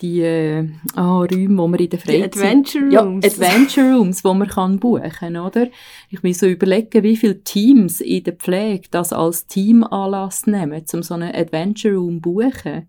die 0.00 0.20
äh, 0.20 0.68
ah, 0.94 1.20
Räume, 1.20 1.58
wo 1.58 1.66
man 1.66 1.80
in 1.80 1.90
der 1.90 1.98
Freizeit... 1.98 2.34
Die 2.34 2.38
Adventure 2.38 2.84
Rooms. 2.84 3.24
Ja, 3.24 3.30
Adventure 3.30 3.94
Rooms, 3.94 4.24
wo 4.24 4.34
man 4.34 4.48
kann 4.48 4.78
buchen 4.78 5.36
oder? 5.36 5.68
Ich 6.10 6.22
muss 6.22 6.38
so 6.38 6.46
überlegen, 6.46 7.02
wie 7.02 7.16
viele 7.16 7.42
Teams 7.42 8.00
in 8.00 8.24
der 8.24 8.34
Pflege 8.34 8.88
das 8.90 9.12
als 9.12 9.46
Teamanlass 9.46 10.46
nehmen, 10.46 10.84
um 10.92 11.02
so 11.02 11.14
einen 11.14 11.34
Adventure 11.34 11.94
Room 11.94 12.20
buchen. 12.20 12.88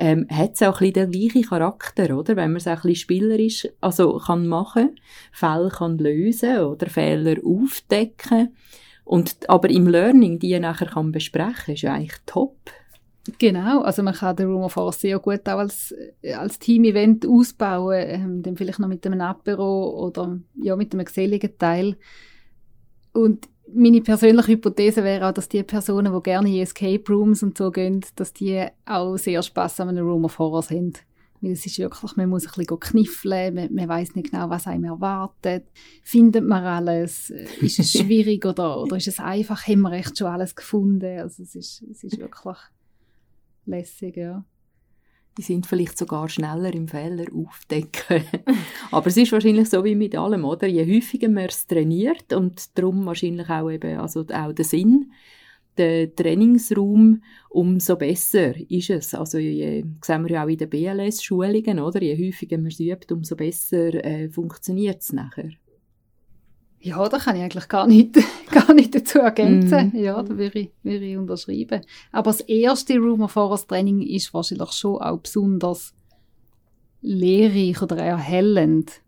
Ähm, 0.00 0.26
hat 0.30 0.54
es 0.54 0.62
auch 0.62 0.80
ein 0.80 0.92
bisschen 0.92 1.10
den 1.10 1.10
gleichen 1.10 1.48
Charakter, 1.48 2.16
oder? 2.16 2.36
Wenn 2.36 2.52
man 2.52 2.56
es 2.56 2.68
auch 2.68 2.76
ein 2.76 2.82
bisschen 2.82 2.94
spielerisch 2.94 3.68
also 3.80 4.16
kann 4.18 4.46
machen, 4.46 4.94
Fälle 5.32 5.70
kann 5.70 5.98
lösen 5.98 6.60
oder 6.60 6.88
Fehler 6.88 7.36
aufdecken 7.44 8.54
und 9.08 9.48
aber 9.48 9.70
im 9.70 9.86
Learning 9.86 10.38
die 10.38 10.58
nachher 10.60 10.88
kann 10.88 11.12
besprechen, 11.12 11.72
ist 11.72 11.80
ja 11.80 11.94
eigentlich 11.94 12.20
top. 12.26 12.56
Genau, 13.38 13.80
also 13.80 14.02
man 14.02 14.12
kann 14.12 14.36
den 14.36 14.48
Room 14.48 14.64
of 14.64 14.76
Horror 14.76 14.92
sehr 14.92 15.18
gut 15.18 15.48
auch 15.48 15.58
als, 15.58 15.94
als 16.36 16.58
Team-Event 16.58 17.26
ausbauen, 17.26 18.04
ähm, 18.06 18.42
dann 18.42 18.58
vielleicht 18.58 18.78
noch 18.78 18.88
mit 18.88 19.06
einem 19.06 19.22
Apero 19.22 20.06
oder 20.06 20.38
ja, 20.62 20.76
mit 20.76 20.92
einem 20.92 21.06
geselligen 21.06 21.56
Teil. 21.58 21.96
Und 23.14 23.48
meine 23.72 24.02
persönliche 24.02 24.52
Hypothese 24.52 25.02
wäre 25.02 25.26
auch, 25.26 25.32
dass 25.32 25.48
die 25.48 25.62
Personen, 25.62 26.12
die 26.12 26.22
gerne 26.22 26.48
in 26.48 26.62
Escape 26.62 27.04
Rooms 27.08 27.42
und 27.42 27.56
so 27.56 27.70
gehen, 27.70 28.02
dass 28.16 28.34
die 28.34 28.66
auch 28.84 29.16
sehr 29.16 29.42
Spaß 29.42 29.80
an 29.80 29.88
einem 29.88 30.06
Room 30.06 30.26
of 30.26 30.38
Horror 30.38 30.62
sind. 30.62 31.00
Weil 31.40 31.52
es 31.52 31.66
ist 31.66 31.78
wirklich, 31.78 32.16
man 32.16 32.28
muss 32.28 32.46
ein 32.46 32.52
bisschen 32.56 32.80
kniffeln, 32.80 33.54
man, 33.54 33.74
man 33.74 33.88
weiß 33.88 34.14
nicht 34.14 34.30
genau, 34.30 34.50
was 34.50 34.66
einem 34.66 34.84
erwartet. 34.84 35.66
Findet 36.02 36.44
man 36.44 36.64
alles? 36.64 37.30
Ist 37.30 37.78
es 37.78 37.92
schwierig 37.98 38.44
oder, 38.44 38.80
oder 38.82 38.96
ist 38.96 39.08
es 39.08 39.20
einfach? 39.20 39.66
Haben 39.66 39.82
wir 39.82 39.92
echt 39.92 40.18
schon 40.18 40.26
alles 40.26 40.56
gefunden? 40.56 41.18
Also 41.18 41.42
es 41.42 41.54
ist, 41.54 41.82
es 41.90 42.04
ist 42.04 42.18
wirklich 42.18 42.56
lässig, 43.66 44.16
ja. 44.16 44.44
Die 45.36 45.42
sind 45.42 45.68
vielleicht 45.68 45.96
sogar 45.96 46.28
schneller 46.28 46.74
im 46.74 46.88
Fehler 46.88 47.26
aufdecken. 47.32 48.24
Aber 48.90 49.06
es 49.06 49.16
ist 49.16 49.30
wahrscheinlich 49.30 49.70
so 49.70 49.84
wie 49.84 49.94
mit 49.94 50.16
allem, 50.16 50.44
oder? 50.44 50.66
Je 50.66 50.84
häufiger 50.84 51.28
man 51.28 51.44
es 51.44 51.68
trainiert 51.68 52.32
und 52.32 52.76
darum 52.76 53.06
wahrscheinlich 53.06 53.48
auch 53.48 53.70
eben, 53.70 53.98
also 53.98 54.22
auch 54.22 54.52
der 54.52 54.64
Sinn, 54.64 55.12
der 55.78 56.14
Trainingsraum, 56.14 57.22
umso 57.48 57.96
besser 57.96 58.54
ist 58.70 58.90
es. 58.90 59.14
Also 59.14 59.38
je, 59.38 59.84
sehen 60.04 60.24
wir 60.24 60.32
ja 60.32 60.44
auch 60.44 60.48
in 60.48 60.58
den 60.58 60.68
BLS-Schulungen, 60.68 61.80
oder? 61.80 62.02
Je 62.02 62.26
häufiger 62.26 62.58
man 62.58 62.66
es 62.66 62.80
übt, 62.80 63.14
umso 63.14 63.36
besser 63.36 63.94
äh, 64.04 64.28
funktioniert 64.28 65.02
es 65.02 65.12
nachher. 65.12 65.50
Ja, 66.80 67.08
da 67.08 67.18
kann 67.18 67.36
ich 67.36 67.42
eigentlich 67.42 67.68
gar 67.68 67.86
nicht, 67.86 68.16
gar 68.50 68.72
nicht 68.72 68.94
dazu 68.94 69.18
ergänzen. 69.18 69.92
Mm. 69.94 69.96
Ja, 69.96 70.22
da 70.22 70.36
würde 70.36 70.60
ich, 70.60 70.70
würde 70.82 71.04
ich 71.04 71.16
unterschreiben. 71.16 71.82
Aber 72.12 72.30
das 72.30 72.40
erste 72.42 72.98
Room 72.98 73.22
of 73.22 73.34
Horrors 73.34 73.66
Training 73.66 74.02
ist 74.02 74.32
wahrscheinlich 74.32 74.72
schon 74.72 74.98
auch 74.98 75.18
besonders 75.18 75.94
lehrreich 77.00 77.82
oder 77.82 77.96
erhellend. 77.96 79.02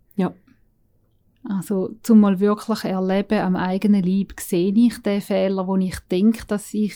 Ja. 1.48 1.56
Also, 1.56 1.94
zum 2.02 2.20
mal 2.20 2.38
wirklich 2.40 2.84
erleben 2.84 3.38
am 3.38 3.56
eigenen 3.56 4.02
Leib, 4.02 4.38
sehe 4.38 4.72
ich 4.74 4.98
den 5.02 5.20
Fehler, 5.20 5.66
wo 5.66 5.76
ich 5.76 5.98
denke, 6.10 6.46
dass 6.46 6.74
ich, 6.74 6.94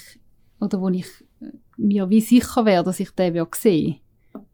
oder 0.60 0.80
wo 0.80 0.88
ich 0.88 1.06
mir 1.76 2.08
wie 2.10 2.20
sicher 2.20 2.64
wäre, 2.64 2.84
dass 2.84 3.00
ich 3.00 3.10
den 3.10 3.34
wirklich 3.34 3.62
sehe. 3.62 3.96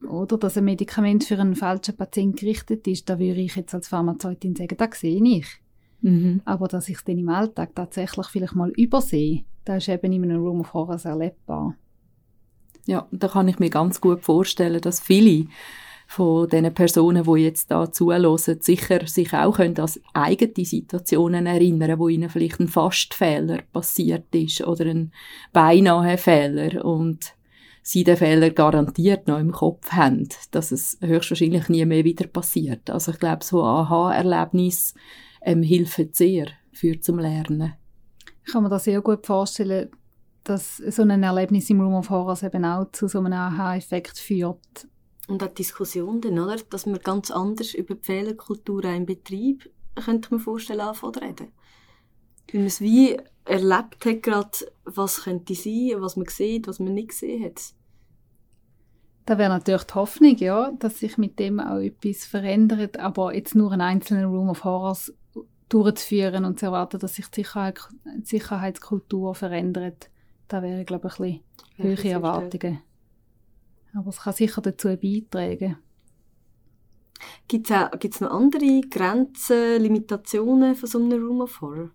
Oder 0.09 0.39
dass 0.39 0.57
ein 0.59 0.65
Medikament 0.65 1.25
für 1.25 1.39
einen 1.39 1.55
falschen 1.55 1.97
Patienten 1.97 2.37
gerichtet 2.37 2.87
ist, 2.87 3.09
da 3.09 3.19
würde 3.19 3.41
ich 3.41 3.57
jetzt 3.57 3.75
als 3.75 3.89
Pharmazeutin 3.89 4.55
sagen, 4.55 4.77
das 4.77 5.01
sehe 5.01 5.23
ich. 5.23 5.47
Mhm. 6.03 6.43
Aber 6.45 6.69
dass 6.69 6.89
ich 6.89 6.97
es 6.97 7.05
dann 7.05 7.19
im 7.19 7.29
Alltag 7.29 7.75
tatsächlich 7.75 8.27
vielleicht 8.27 8.55
mal 8.55 8.71
übersehe, 8.71 9.45
das 9.65 9.85
ist 9.85 9.89
eben 9.89 10.13
in 10.13 10.25
einem 10.25 10.43
Room 10.43 10.61
of 10.61 10.73
Horrors 10.75 11.05
erlebbar. 11.05 11.75
Ja, 12.87 13.07
da 13.11 13.29
kann 13.29 13.49
ich 13.49 13.59
mir 13.59 13.71
ganz 13.71 14.01
gut 14.01 14.23
vorstellen, 14.23 14.81
dass 14.81 15.01
viele 15.01 15.47
von 16.11 16.49
den 16.49 16.75
Personen, 16.75 17.23
die 17.23 17.45
jetzt 17.45 17.71
da 17.71 17.93
zuhören, 17.93 18.37
sicher 18.37 19.07
sich 19.07 19.33
auch 19.33 19.55
können 19.55 19.79
an 19.79 19.91
eigene 20.13 20.67
Situationen 20.67 21.47
erinnern, 21.47 22.01
wo 22.01 22.09
ihnen 22.09 22.29
vielleicht 22.29 22.59
ein 22.59 22.67
Fastfehler 22.67 23.61
passiert 23.73 24.35
ist 24.35 24.61
oder 24.67 24.87
ein 24.87 25.13
beinahe 25.53 26.19
Fehler 26.19 26.85
und 26.85 27.37
sie 27.85 28.03
den 28.03 28.17
Fehler 28.17 28.51
garantiert 28.51 29.29
noch 29.29 29.39
im 29.39 29.53
Kopf 29.53 29.93
haben, 29.93 30.29
dass 30.51 30.73
es 30.73 30.99
höchstwahrscheinlich 31.01 31.69
nie 31.69 31.85
mehr 31.85 32.05
wieder 32.05 32.27
passiert. 32.27 32.91
Also 32.91 33.13
ich 33.13 33.21
glaube, 33.21 33.45
so 33.45 33.63
Aha-Erlebnis 33.63 34.95
ähm, 35.43 35.63
hilft 35.63 36.17
sehr 36.17 36.49
für 36.73 37.01
zum 37.01 37.21
Lernen. 37.21 37.75
Ich 38.45 38.53
kann 38.53 38.65
mir 38.65 38.69
das 38.69 38.83
sehr 38.83 39.01
gut 39.01 39.25
vorstellen, 39.25 39.91
dass 40.43 40.79
so 40.79 41.03
ein 41.03 41.23
Erlebnis 41.23 41.71
im 41.71 41.81
Room 41.81 41.95
of 41.95 42.11
Horrors 42.11 42.43
eben 42.43 42.65
auch 42.65 42.91
zu 42.91 43.07
so 43.07 43.21
einem 43.21 43.33
Aha-Effekt 43.33 44.19
führt. 44.19 44.89
Und 45.31 45.45
auch 45.45 45.49
die 45.49 45.55
Diskussion 45.55 46.21
dann, 46.21 46.41
oder? 46.41 46.57
Dass 46.71 46.87
man 46.87 46.99
ganz 46.99 47.31
anders 47.31 47.73
über 47.75 47.95
die 47.95 48.05
Fehlerkultur 48.05 48.85
im 48.85 49.07
Betrieb, 49.07 49.71
könnte 49.95 50.31
man 50.33 50.41
vorstellen, 50.41 50.81
anfangen 50.81 51.15
reden. 51.15 51.53
Weil 52.53 52.61
man 52.61 52.67
es 52.67 52.81
wie 52.81 53.17
erlebt 53.45 54.05
hat, 54.05 54.23
gerade, 54.23 54.59
was 54.85 55.23
könnte 55.23 55.55
sein, 55.55 55.93
was 55.99 56.17
man 56.17 56.27
sieht, 56.27 56.67
was 56.67 56.81
man 56.81 56.95
nicht 56.95 57.11
gesehen 57.11 57.45
hat. 57.45 57.63
Da 59.27 59.39
wäre 59.39 59.51
natürlich 59.51 59.85
die 59.85 59.95
Hoffnung, 59.95 60.37
ja, 60.39 60.73
dass 60.73 60.99
sich 60.99 61.17
mit 61.17 61.39
dem 61.39 61.61
auch 61.61 61.79
etwas 61.79 62.25
verändert, 62.25 62.99
aber 62.99 63.33
jetzt 63.33 63.55
nur 63.55 63.71
einen 63.71 63.83
einzelnen 63.83 64.25
Room 64.25 64.49
of 64.49 64.65
Horrors 64.65 65.13
durchzuführen 65.69 66.45
und 66.45 66.59
zu 66.59 66.67
erwarten, 66.67 66.99
dass 66.99 67.15
sich 67.15 67.29
die 67.29 67.47
Sicherheitskultur 68.25 69.37
verändert, 69.37 70.11
da 70.49 70.63
wäre, 70.63 70.85
glaube 70.85 71.09
ich, 71.09 71.21
ein 71.21 71.41
bisschen 71.79 71.87
höhere 71.89 72.09
Erwartungen. 72.09 72.81
Aber 73.95 74.09
es 74.09 74.21
kann 74.21 74.33
sicher 74.33 74.61
dazu 74.61 74.89
beitragen. 74.89 75.77
Gibt 77.49 77.71
es 77.71 78.21
noch 78.21 78.31
andere 78.31 78.81
Grenzen, 78.89 79.83
Limitationen 79.83 80.75
von 80.75 80.89
so 80.89 80.99
einem 80.99 81.23
Room 81.23 81.41
of 81.43 81.61
Horror? 81.61 81.91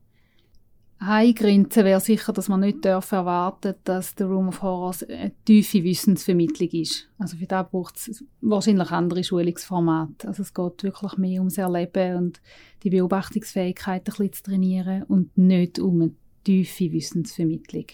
Eine 0.97 1.33
Grenze 1.33 1.83
wäre 1.83 1.99
sicher, 1.99 2.31
dass 2.31 2.47
man 2.47 2.61
nicht 2.61 2.85
erwarten 2.85 3.73
darf, 3.83 3.83
dass 3.83 4.15
der 4.15 4.27
Room 4.27 4.47
of 4.47 4.61
Horrors 4.61 5.03
eine 5.03 5.33
tiefe 5.43 5.83
Wissensvermittlung 5.83 6.69
ist. 6.69 7.09
Also 7.17 7.37
für 7.37 7.47
das 7.47 7.69
braucht 7.69 7.97
es 7.97 8.23
wahrscheinlich 8.41 8.91
andere 8.91 9.23
Schulungsformate. 9.23 10.27
Also 10.27 10.43
es 10.43 10.53
geht 10.53 10.83
wirklich 10.83 11.17
mehr 11.17 11.41
ums 11.41 11.57
Erleben 11.57 12.15
und 12.15 12.41
die 12.83 12.89
Beobachtungsfähigkeit 12.91 14.01
ein 14.01 14.03
bisschen 14.03 14.33
zu 14.33 14.43
trainieren 14.43 15.03
und 15.03 15.37
nicht 15.37 15.79
um 15.79 16.01
eine 16.01 16.11
tiefe 16.43 16.91
Wissensvermittlung. 16.91 17.85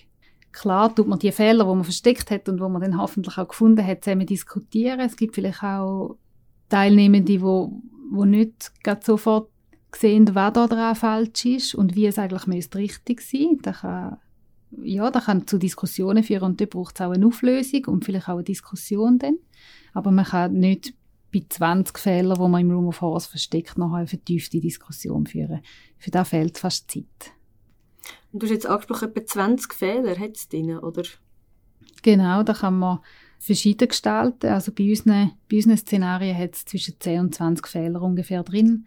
Klar 0.52 0.94
tut 0.94 1.08
man 1.08 1.20
die 1.20 1.32
Fehler, 1.32 1.64
die 1.64 1.76
man 1.76 1.84
versteckt 1.84 2.30
hat 2.32 2.50
und 2.50 2.60
wo 2.60 2.68
man 2.68 2.82
dann 2.82 2.98
hoffentlich 2.98 3.38
auch 3.38 3.48
gefunden 3.48 3.86
hat, 3.86 4.04
zusammen 4.04 4.26
diskutieren. 4.26 5.00
Es 5.00 5.16
gibt 5.16 5.36
vielleicht 5.36 5.64
auch 5.64 6.18
Teilnehmende, 6.70 7.34
die, 7.34 7.40
die 7.40 8.26
nicht 8.26 8.72
sofort 9.04 9.50
sehen, 9.96 10.34
was 10.34 10.54
da 10.54 10.68
dran 10.68 10.96
falsch 10.96 11.46
ist 11.46 11.76
und 11.76 11.96
wie 11.96 12.06
es 12.06 12.18
eigentlich 12.18 12.48
müsste 12.48 12.78
richtig 12.78 13.22
sein 13.22 13.52
müsste. 13.52 13.74
kann, 13.74 14.18
ja, 14.84 15.12
das 15.12 15.26
kann 15.26 15.48
zu 15.48 15.58
Diskussionen 15.58 16.24
führen 16.24 16.44
und 16.44 16.62
da 16.62 16.66
braucht 16.66 16.96
es 16.96 17.02
auch 17.02 17.12
eine 17.12 17.26
Auflösung 17.26 17.86
und 17.86 18.06
vielleicht 18.06 18.30
auch 18.30 18.36
eine 18.36 18.44
Diskussion 18.44 19.20
dann. 19.20 19.38
Aber 19.94 20.12
man 20.12 20.26
kann 20.26 20.54
nicht 20.54 20.94
bei 21.34 21.44
20 21.48 21.98
Fehlern, 21.98 22.42
die 22.42 22.50
man 22.50 22.62
im 22.62 22.72
Room 22.72 22.88
of 22.88 23.02
Horrors 23.02 23.26
versteckt, 23.26 23.78
noch 23.78 23.94
eine 23.94 24.08
vertiefte 24.08 24.60
Diskussion 24.60 25.26
führen. 25.26 25.62
Für 25.98 26.12
das 26.12 26.30
fehlt 26.30 26.58
fast 26.58 26.92
Zeit. 26.92 27.34
Und 28.32 28.42
du 28.42 28.46
hast 28.46 28.52
jetzt 28.52 28.68
angesprochen, 28.68 29.10
etwa 29.10 29.26
20 29.26 29.74
Fehler 29.74 30.18
hat 30.18 30.36
es 30.36 30.48
drin, 30.48 30.78
oder? 30.78 31.04
Genau, 32.02 32.44
da 32.44 32.54
kann 32.54 32.80
man 32.80 33.00
verschieden 33.40 33.88
gestalten. 33.88 34.52
Also 34.52 34.72
bei 34.72 34.90
unseren, 34.90 35.32
bei 35.50 35.58
unseren 35.58 35.78
Szenarien 35.78 36.38
hat 36.38 36.56
es 36.56 36.66
zwischen 36.66 36.96
10 37.00 37.20
und 37.20 37.36
20 37.36 37.68
Fehler 37.68 38.02
ungefähr 38.02 38.44
drin. 38.44 38.86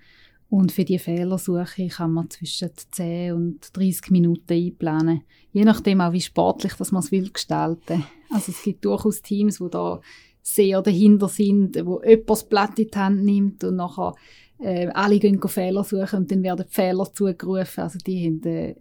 Und 0.48 0.70
für 0.70 0.84
die 0.84 0.98
Fehlersuche 0.98 1.88
kann 1.88 2.12
man 2.12 2.30
zwischen 2.30 2.70
10 2.92 3.32
und 3.32 3.76
30 3.76 4.10
Minuten 4.10 4.52
einplanen. 4.52 5.22
Je 5.52 5.64
nachdem 5.64 6.00
auch, 6.00 6.12
wie 6.12 6.20
sportlich 6.20 6.74
das 6.74 6.92
man 6.92 7.02
es 7.02 7.10
will 7.10 7.30
gestalten. 7.30 8.04
Also 8.30 8.52
es 8.52 8.62
gibt 8.62 8.84
durchaus 8.84 9.22
Teams, 9.22 9.58
die 9.58 9.70
da 9.70 10.00
sehr 10.42 10.82
dahinter 10.82 11.28
sind, 11.28 11.84
wo 11.84 12.02
jemand 12.02 12.30
das 12.30 12.48
Blatt 12.48 12.78
in 12.78 12.90
die 12.90 12.98
Hand 12.98 13.24
nimmt 13.24 13.64
und 13.64 13.76
nachher 13.76 14.14
äh, 14.60 14.88
alle 14.88 15.18
gehen 15.18 15.40
Fehler 15.40 15.82
suchen 15.82 16.20
und 16.20 16.30
dann 16.30 16.42
werden 16.42 16.66
Fehler 16.68 17.12
zugerufen. 17.12 17.82
Also 17.82 17.98
die 17.98 18.26
haben, 18.26 18.42
äh, 18.44 18.74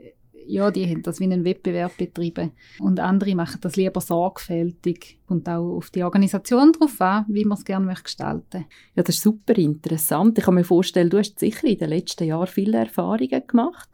ja, 0.47 0.71
die 0.71 0.87
haben 0.87 1.03
das 1.03 1.19
wie 1.19 1.25
einen 1.25 1.45
Wettbewerb 1.45 1.97
betrieben. 1.97 2.51
Und 2.79 2.99
andere 2.99 3.35
machen 3.35 3.59
das 3.61 3.75
lieber 3.75 4.01
sorgfältig 4.01 5.19
und 5.27 5.47
auch 5.47 5.77
auf 5.77 5.89
die 5.89 6.03
Organisation 6.03 6.71
drauf 6.71 6.99
an, 7.01 7.25
wie 7.27 7.45
man 7.45 7.57
es 7.57 7.65
gerne 7.65 7.85
möchte 7.85 8.03
gestalten 8.03 8.65
Ja, 8.95 9.03
das 9.03 9.15
ist 9.15 9.23
super 9.23 9.57
interessant. 9.57 10.37
Ich 10.37 10.45
kann 10.45 10.55
mir 10.55 10.63
vorstellen, 10.63 11.09
du 11.09 11.17
hast 11.17 11.39
sicher 11.39 11.67
in 11.67 11.77
den 11.77 11.89
letzten 11.89 12.25
Jahren 12.25 12.47
viele 12.47 12.77
Erfahrungen 12.77 13.47
gemacht, 13.47 13.89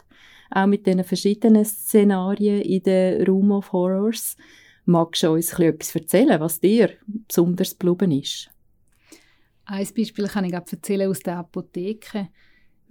auch 0.50 0.66
mit 0.66 0.86
diesen 0.86 1.04
verschiedenen 1.04 1.64
Szenarien 1.64 2.62
in 2.62 2.82
den 2.82 3.24
Room 3.24 3.52
of 3.52 3.72
Horrors. 3.72 4.36
Magst 4.84 5.22
du 5.22 5.32
uns 5.32 5.52
etwas 5.58 5.94
erzählen, 5.94 6.40
was 6.40 6.60
dir 6.60 6.90
besonders 7.06 7.78
geblieben 7.78 8.12
ist? 8.12 8.50
Ein 9.66 9.86
Beispiel 9.96 10.26
kann 10.26 10.44
ich 10.44 10.52
erzählen 10.52 11.08
aus 11.08 11.20
der 11.20 11.38
Apotheke. 11.38 12.28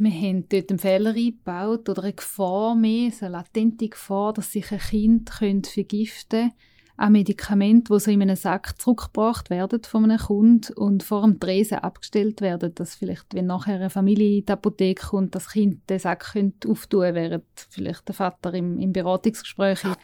Wir 0.02 0.12
haben 0.12 0.48
dort 0.48 0.70
einen 0.70 0.80
Fehler 0.80 1.10
eingebaut 1.10 1.90
oder 1.90 2.04
eine 2.04 2.14
Gefahr 2.14 2.74
mehr, 2.74 3.12
eine 3.20 3.30
latente 3.30 3.90
Gefahr, 3.90 4.32
dass 4.32 4.54
sich 4.54 4.72
ein 4.72 4.80
Kind 4.80 5.30
vergiften 5.30 6.40
könnte 6.40 6.56
an 6.96 7.12
Medikamente, 7.12 7.94
die 7.94 8.00
so 8.00 8.10
in 8.10 8.22
einem 8.22 8.38
Sack 8.38 8.80
zurückgebracht 8.80 9.50
werden 9.50 9.84
von 9.84 10.06
einem 10.06 10.18
Kunden 10.18 10.74
und 10.74 11.04
vor 11.04 11.24
dem 11.24 11.40
Tresen 11.40 11.80
abgestellt 11.80 12.40
werden, 12.40 12.74
dass 12.76 12.96
vielleicht, 12.96 13.34
wenn 13.34 13.48
nachher 13.48 13.76
eine 13.76 13.90
Familie 13.90 14.40
in 14.40 14.46
die 14.46 14.52
Apotheke 14.52 15.08
kommt, 15.08 15.36
das 15.36 15.50
Kind 15.50 15.90
den 15.90 16.00
Sack 16.00 16.32
könnte 16.32 16.70
auftun 16.70 17.14
während 17.16 17.46
vielleicht 17.70 18.08
der 18.08 18.16
Vater 18.16 18.54
im, 18.54 18.80
im 18.80 18.92
Beratungsgespräch 18.94 19.84
ist. 19.84 19.98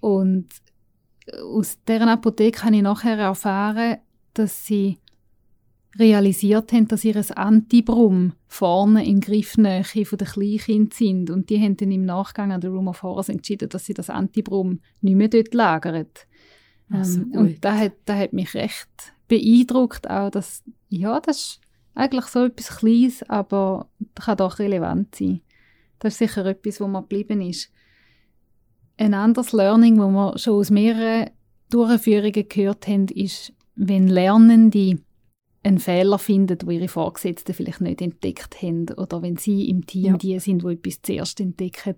Und 0.00 0.48
aus 1.40 1.78
deren 1.86 2.08
Apotheke 2.08 2.64
habe 2.64 2.76
ich 2.76 2.82
nachher 2.82 3.18
erfahren, 3.18 3.98
dass 4.34 4.66
sie 4.66 4.98
realisiert 5.98 6.72
haben, 6.72 6.88
dass 6.88 7.04
ihr 7.04 7.16
Antibrum 7.36 8.32
vorne 8.46 9.06
in 9.06 9.20
Griffnähe 9.20 9.84
von 9.84 10.18
den 10.18 10.28
Kleinkind 10.28 10.94
sind. 10.94 11.30
Und 11.30 11.50
die 11.50 11.60
haben 11.60 11.76
dann 11.76 11.92
im 11.92 12.04
Nachgang 12.04 12.52
an 12.52 12.60
der 12.60 12.70
Room 12.70 12.88
of 12.88 13.02
Horrors 13.02 13.28
entschieden, 13.28 13.68
dass 13.68 13.84
sie 13.84 13.94
das 13.94 14.10
Antibrum 14.10 14.80
nicht 15.00 15.16
mehr 15.16 15.28
dort 15.28 15.54
lagern. 15.54 16.06
Also 16.90 17.20
ähm, 17.20 17.32
und 17.32 17.64
das 17.64 17.78
hat, 17.78 17.92
das 18.04 18.18
hat 18.18 18.32
mich 18.32 18.54
recht 18.54 18.88
beeindruckt, 19.28 20.08
auch, 20.10 20.30
dass, 20.30 20.62
ja, 20.88 21.20
das 21.20 21.38
ist 21.38 21.60
eigentlich 21.94 22.26
so 22.26 22.44
etwas 22.44 22.78
Kleines, 22.78 23.22
aber 23.28 23.88
das 24.14 24.26
kann 24.26 24.36
doch 24.36 24.58
relevant 24.58 25.14
sein. 25.14 25.40
Das 25.98 26.14
ist 26.14 26.18
sicher 26.18 26.44
etwas, 26.46 26.80
wo 26.80 26.86
man 26.86 27.02
geblieben 27.02 27.40
ist. 27.40 27.70
Ein 28.96 29.14
anderes 29.14 29.52
Learning, 29.52 29.98
wo 29.98 30.08
wir 30.08 30.38
schon 30.38 30.54
aus 30.54 30.70
mehreren 30.70 31.30
Durchführungen 31.70 32.48
gehört 32.48 32.86
haben, 32.86 33.06
ist, 33.08 33.52
wenn 33.74 34.08
Lernende 34.08 34.98
einen 35.64 35.78
Fehler 35.78 36.18
finden, 36.18 36.58
wo 36.64 36.70
ihre 36.70 36.88
Vorgesetzten 36.88 37.54
vielleicht 37.54 37.80
nicht 37.80 38.00
entdeckt 38.00 38.62
haben 38.62 38.86
oder 38.96 39.22
wenn 39.22 39.36
sie 39.36 39.68
im 39.68 39.86
Team 39.86 40.12
ja. 40.12 40.16
die 40.16 40.38
sind, 40.38 40.62
wo 40.62 40.68
etwas 40.68 41.02
zuerst 41.02 41.40
entdecken, 41.40 41.96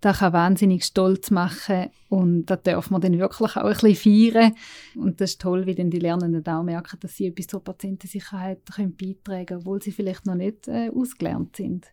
das 0.00 0.18
kann 0.18 0.32
wahnsinnig 0.32 0.84
stolz 0.84 1.30
machen 1.30 1.86
und 2.08 2.46
da 2.46 2.56
darf 2.56 2.90
man 2.90 3.00
dann 3.00 3.18
wirklich 3.18 3.56
auch 3.56 3.64
ein 3.64 3.72
bisschen 3.72 4.32
feiern 4.32 4.54
und 4.96 5.20
das 5.20 5.30
ist 5.30 5.40
toll, 5.40 5.66
wie 5.66 5.74
dann 5.74 5.90
die 5.90 5.98
Lernenden 5.98 6.46
auch 6.46 6.62
merken, 6.62 6.98
dass 7.00 7.16
sie 7.16 7.26
etwas 7.26 7.46
zur 7.46 7.64
Patientensicherheit 7.64 8.60
können 8.74 8.94
beitragen 8.94 9.46
können, 9.46 9.60
obwohl 9.60 9.80
sie 9.80 9.92
vielleicht 9.92 10.26
noch 10.26 10.34
nicht 10.34 10.68
äh, 10.68 10.90
ausgelernt 10.90 11.56
sind. 11.56 11.86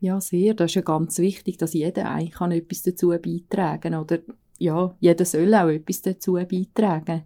Ja, 0.00 0.20
sehr. 0.20 0.54
Das 0.54 0.72
ist 0.72 0.74
ja 0.74 0.82
ganz 0.82 1.18
wichtig, 1.18 1.58
dass 1.58 1.74
jeder 1.74 2.10
eigentlich 2.10 2.32
kann 2.32 2.50
etwas 2.50 2.82
dazu 2.82 3.08
beitragen 3.08 3.92
kann 3.92 3.94
oder 3.94 4.18
ja, 4.58 4.94
jeder 5.00 5.24
soll 5.24 5.54
auch 5.54 5.68
etwas 5.68 6.02
dazu 6.02 6.34
beitragen. 6.34 7.22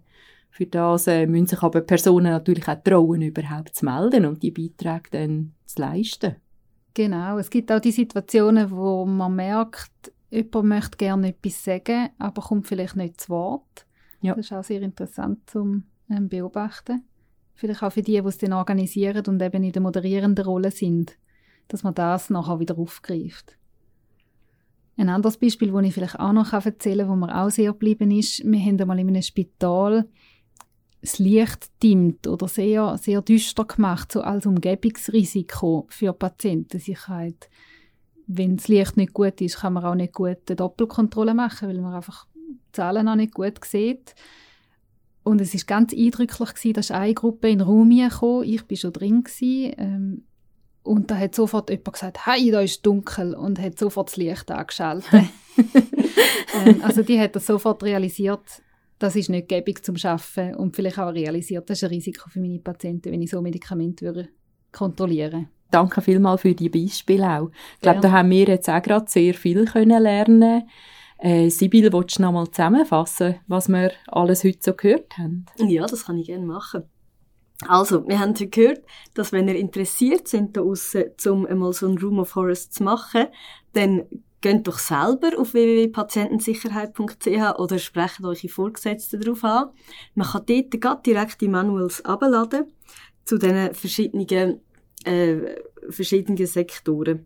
Für 0.57 0.65
das 0.65 1.05
äh, 1.05 1.27
müssen 1.27 1.45
sich 1.45 1.61
aber 1.61 1.81
Personen 1.81 2.31
natürlich 2.31 2.67
auch 2.67 2.81
trauen, 2.83 3.21
überhaupt 3.21 3.75
zu 3.75 3.85
melden 3.85 4.25
und 4.25 4.41
die 4.41 4.49
Beiträge 4.49 5.11
dann 5.11 5.53
zu 5.67 5.81
leisten. 5.83 6.37
Genau, 6.95 7.37
es 7.37 7.51
gibt 7.51 7.71
auch 7.71 7.79
die 7.79 7.91
Situationen, 7.91 8.71
wo 8.71 9.05
man 9.05 9.35
merkt, 9.35 10.11
jemand 10.31 10.67
möchte 10.67 10.97
gerne 10.97 11.27
etwas 11.27 11.63
sagen, 11.63 12.09
aber 12.17 12.41
kommt 12.41 12.65
vielleicht 12.65 12.95
nicht 12.95 13.21
zu 13.21 13.29
Wort. 13.29 13.85
Ja. 14.21 14.33
Das 14.33 14.47
ist 14.47 14.51
auch 14.51 14.63
sehr 14.63 14.81
interessant 14.81 15.47
zum 15.47 15.83
ähm, 16.09 16.27
beobachten. 16.27 17.03
Vielleicht 17.53 17.83
auch 17.83 17.91
für 17.91 18.01
die, 18.01 18.19
die 18.19 18.27
es 18.27 18.39
dann 18.39 18.53
organisieren 18.53 19.27
und 19.27 19.39
eben 19.39 19.63
in 19.63 19.73
der 19.73 19.81
moderierenden 19.83 20.43
Rolle 20.43 20.71
sind, 20.71 21.19
dass 21.67 21.83
man 21.83 21.93
das 21.93 22.31
nachher 22.31 22.59
wieder 22.59 22.79
aufgreift. 22.79 23.59
Ein 24.97 25.09
anderes 25.09 25.37
Beispiel, 25.37 25.71
das 25.71 25.83
ich 25.83 25.93
vielleicht 25.93 26.19
auch 26.19 26.33
noch 26.33 26.51
erzählen 26.51 27.07
kann, 27.07 27.09
wo 27.09 27.15
mir 27.27 27.43
auch 27.43 27.51
sehr 27.51 27.73
geblieben 27.73 28.09
ist, 28.09 28.43
wir 28.43 28.59
haben 28.59 28.81
einmal 28.81 28.97
in 28.97 29.09
einem 29.09 29.21
Spital 29.21 30.09
das 31.07 31.19
Licht 31.19 31.69
dimmt 31.81 32.27
oder 32.27 32.47
sehr, 32.47 32.97
sehr 32.97 33.21
düster 33.21 33.65
gemacht, 33.65 34.11
so 34.11 34.21
als 34.21 34.45
Umgebungsrisiko 34.45 35.85
für 35.89 36.13
Patientensicherheit. 36.13 37.49
Wenn 38.27 38.57
das 38.57 38.67
Licht 38.67 38.97
nicht 38.97 39.13
gut 39.13 39.39
ist, 39.39 39.59
kann 39.59 39.73
man 39.73 39.85
auch 39.85 39.95
nicht 39.95 40.13
gut 40.13 40.37
eine 40.47 40.55
Doppelkontrolle 40.55 41.33
machen, 41.33 41.69
weil 41.69 41.79
man 41.79 41.93
einfach 41.93 42.27
die 42.35 42.57
Zahlen 42.73 43.07
auch 43.07 43.15
nicht 43.15 43.33
gut 43.33 43.63
sieht. 43.63 44.15
Und 45.23 45.39
es 45.39 45.53
ist 45.53 45.67
ganz 45.67 45.93
eindrücklich 45.93 46.53
gewesen, 46.53 46.73
dass 46.73 46.91
eine 46.91 47.13
Gruppe 47.13 47.49
in 47.49 47.61
Raum 47.61 47.89
kam, 48.09 48.43
ich 48.43 48.69
war 48.69 48.77
schon 48.77 48.93
drin 48.93 49.23
gewesen, 49.23 49.73
ähm, 49.77 50.23
und 50.83 51.11
da 51.11 51.17
hat 51.17 51.35
sofort 51.35 51.69
jemand 51.69 51.93
gesagt, 51.93 52.25
hey, 52.25 52.49
da 52.49 52.61
ist 52.61 52.85
dunkel 52.85 53.33
und 53.33 53.59
hat 53.59 53.77
sofort 53.77 54.07
das 54.07 54.15
Licht 54.15 54.49
angeschaltet. 54.49 55.25
ähm, 56.65 56.81
also 56.81 57.03
die 57.03 57.19
hat 57.19 57.35
das 57.35 57.45
sofort 57.45 57.83
realisiert, 57.83 58.61
das 58.99 59.15
ist 59.15 59.29
nicht 59.29 59.47
gäbig 59.47 59.83
zum 59.83 59.97
Schaffen 59.97 60.55
und 60.55 60.75
vielleicht 60.75 60.99
auch 60.99 61.13
realisiert, 61.13 61.69
das 61.69 61.79
ist 61.79 61.83
ein 61.83 61.89
Risiko 61.89 62.29
für 62.29 62.39
meine 62.39 62.59
Patienten, 62.59 63.11
wenn 63.11 63.21
ich 63.21 63.29
so 63.29 63.41
Medikamente 63.41 64.05
würde 64.05 64.29
kontrollieren 64.71 65.49
Danke 65.69 66.01
vielmals 66.01 66.41
für 66.41 66.55
die 66.55 66.69
Beispiele 66.69 67.29
auch. 67.29 67.49
Ich 67.75 67.81
glaube, 67.81 67.99
da 67.99 68.11
haben 68.11 68.29
wir 68.29 68.45
jetzt 68.45 68.69
auch 68.69 68.81
gerade 68.81 69.09
sehr 69.09 69.33
viel 69.33 69.65
können 69.65 70.01
lernen 70.01 70.63
äh, 71.19 71.49
Sibyl, 71.49 71.91
willst 71.91 72.19
du 72.19 72.21
noch 72.21 72.31
mal 72.31 72.49
zusammenfassen, 72.49 73.35
was 73.47 73.67
wir 73.69 73.91
alles 74.07 74.43
heute 74.43 74.59
so 74.61 74.73
gehört 74.73 75.17
haben? 75.17 75.45
Ja, 75.57 75.85
das 75.85 76.05
kann 76.05 76.17
ich 76.17 76.27
gerne 76.27 76.45
machen. 76.45 76.83
Also, 77.67 78.07
wir 78.07 78.19
haben 78.19 78.35
gehört, 78.35 78.81
dass 79.15 79.31
wenn 79.31 79.47
ihr 79.47 79.55
interessiert 79.55 80.27
sind, 80.27 80.55
da 80.55 80.61
aussen, 80.61 81.05
um 81.25 81.47
einmal 81.47 81.73
so 81.73 81.87
ein 81.87 81.97
Room 81.97 82.19
of 82.19 82.35
Horrors 82.35 82.69
zu 82.69 82.83
machen, 82.83 83.25
dann 83.73 84.03
Geht 84.41 84.67
doch 84.67 84.77
selber 84.77 85.31
auf 85.37 85.53
www.patientensicherheit.ch 85.53 87.59
oder 87.59 87.79
sprecht 87.79 88.23
eure 88.23 88.49
Vorgesetzten 88.49 89.19
darauf 89.19 89.43
an. 89.43 89.69
Man 90.13 90.27
kann 90.27 90.45
dort 90.45 91.05
direkt 91.05 91.41
die 91.41 91.47
Manuals 91.47 92.05
abladen 92.05 92.71
zu 93.25 93.37
diesen 93.37 93.73
verschiedenen, 93.73 94.61
äh, 95.03 95.37
verschiedenen 95.89 96.45
Sektoren. 96.45 97.25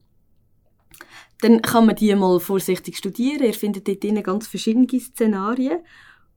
Dann 1.41 1.61
kann 1.61 1.87
man 1.87 1.95
die 1.95 2.15
mal 2.15 2.39
vorsichtig 2.39 2.97
studieren. 2.97 3.43
Ihr 3.43 3.53
findet 3.53 3.87
dort 3.87 4.23
ganz 4.23 4.47
verschiedene 4.47 4.87
Szenarien 4.99 5.79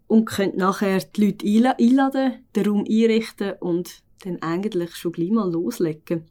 und 0.07 0.25
könnt 0.25 0.57
nachher 0.57 0.99
die 0.99 1.27
Leute 1.27 1.79
einladen, 1.79 2.45
den 2.57 2.67
Raum 2.67 2.85
einrichten 2.89 3.53
und 3.61 4.03
dann 4.25 4.43
eigentlich 4.43 4.97
schon 4.97 5.13
gleich 5.13 5.31
mal 5.31 5.51
loslegen. 5.51 6.25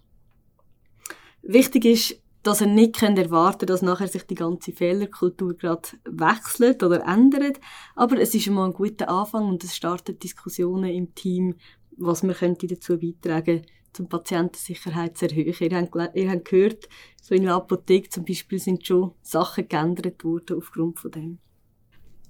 Wichtig 1.44 1.86
ist, 1.86 2.23
dass 2.44 2.62
er 2.62 2.68
nicht 2.68 3.02
erwarten 3.02 3.60
kann, 3.60 3.68
dass 3.68 3.82
nachher 3.82 4.08
sich 4.08 4.24
die 4.24 4.36
ganze 4.36 4.74
Fehlerkultur 4.74 5.56
gerade 5.56 5.90
wechselt 6.06 6.84
oder 6.84 7.06
ändert. 7.06 7.60
Aber 7.96 8.20
es 8.20 8.36
ist 8.36 8.50
mal 8.50 8.66
ein 8.66 8.74
guter 8.74 9.10
Anfang 9.10 9.48
und 9.48 9.64
es 9.64 9.76
startet 9.76 10.24
Diskussionen 10.24 10.92
im 10.92 11.16
Team, 11.16 11.56
was 11.98 12.24
wir 12.24 12.34
könnte 12.34 12.68
dazu 12.68 13.00
beitragen 13.00 13.64
um 14.00 14.10
Patientensicherheit 14.10 15.18
zu 15.18 15.28
erhöhen. 15.28 15.54
Ihr 15.60 15.78
habt, 15.78 16.16
ihr 16.16 16.32
habt 16.32 16.46
gehört, 16.46 16.90
so 17.22 17.36
in 17.36 17.44
der 17.44 17.56
Apotheke 17.56 18.10
zum 18.10 18.26
Beispiel 18.26 18.60
sind 18.60 18.86
schon 18.86 19.12
Sachen 19.22 19.68
geändert 19.68 20.24
worden 20.24 20.58
aufgrund 20.58 21.00
von 21.00 21.12
dem. 21.12 21.40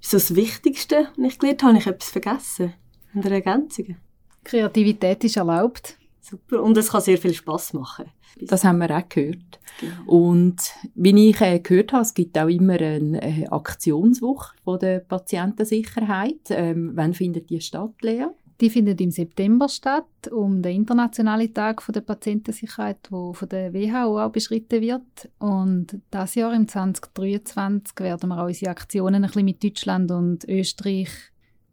Ist 0.01 0.13
das 0.13 0.35
Wichtigste, 0.35 1.09
was 1.15 1.33
ich 1.33 1.39
gelernt 1.39 1.63
habe. 1.63 1.73
Habe 1.73 1.79
ich 1.79 1.87
etwas 1.87 2.09
vergessen? 2.09 2.73
Der 3.13 3.31
Ergänzungen? 3.31 3.97
Kreativität 4.43 5.23
ist 5.23 5.37
erlaubt. 5.37 5.97
Super. 6.23 6.63
Und 6.63 6.77
es 6.77 6.89
kann 6.89 7.01
sehr 7.01 7.17
viel 7.17 7.33
Spass 7.33 7.73
machen. 7.73 8.05
Das 8.39 8.63
haben 8.63 8.77
wir 8.77 8.89
auch 8.97 9.09
gehört. 9.09 9.59
Genau. 9.79 10.05
Und 10.05 10.55
wie 10.95 11.29
ich 11.29 11.41
äh, 11.41 11.59
gehört 11.59 11.91
habe, 11.91 12.03
es 12.03 12.13
gibt 12.13 12.37
auch 12.37 12.47
immer 12.47 12.79
eine 12.79 13.21
äh, 13.21 13.45
Aktionswoche 13.47 14.55
von 14.63 14.79
der 14.79 14.99
Patientensicherheit. 14.99 16.49
Ähm, 16.49 16.91
wann 16.95 17.13
findet 17.13 17.49
die 17.49 17.59
statt, 17.59 17.91
Lea? 18.01 18.27
Die 18.61 18.69
findet 18.69 19.01
im 19.01 19.11
September 19.11 19.67
statt, 19.67 20.29
um 20.31 20.61
den 20.61 20.77
Internationalen 20.77 21.53
Tag 21.53 21.83
der 21.93 21.99
Patientensicherheit, 21.99 22.99
der 23.11 23.33
von 23.33 23.49
der 23.49 23.73
WHO 23.73 24.23
auch 24.23 24.31
beschritten 24.31 24.81
wird. 24.81 25.29
Und 25.39 25.99
das 26.09 26.35
Jahr, 26.35 26.53
im 26.53 26.69
2023, 26.69 27.99
werden 27.99 28.29
wir 28.29 28.41
auch 28.41 28.47
unsere 28.47 28.71
Aktionen 28.71 29.25
ein 29.25 29.27
bisschen 29.27 29.45
mit 29.45 29.61
Deutschland 29.61 30.09
und 30.11 30.47
Österreich 30.47 31.09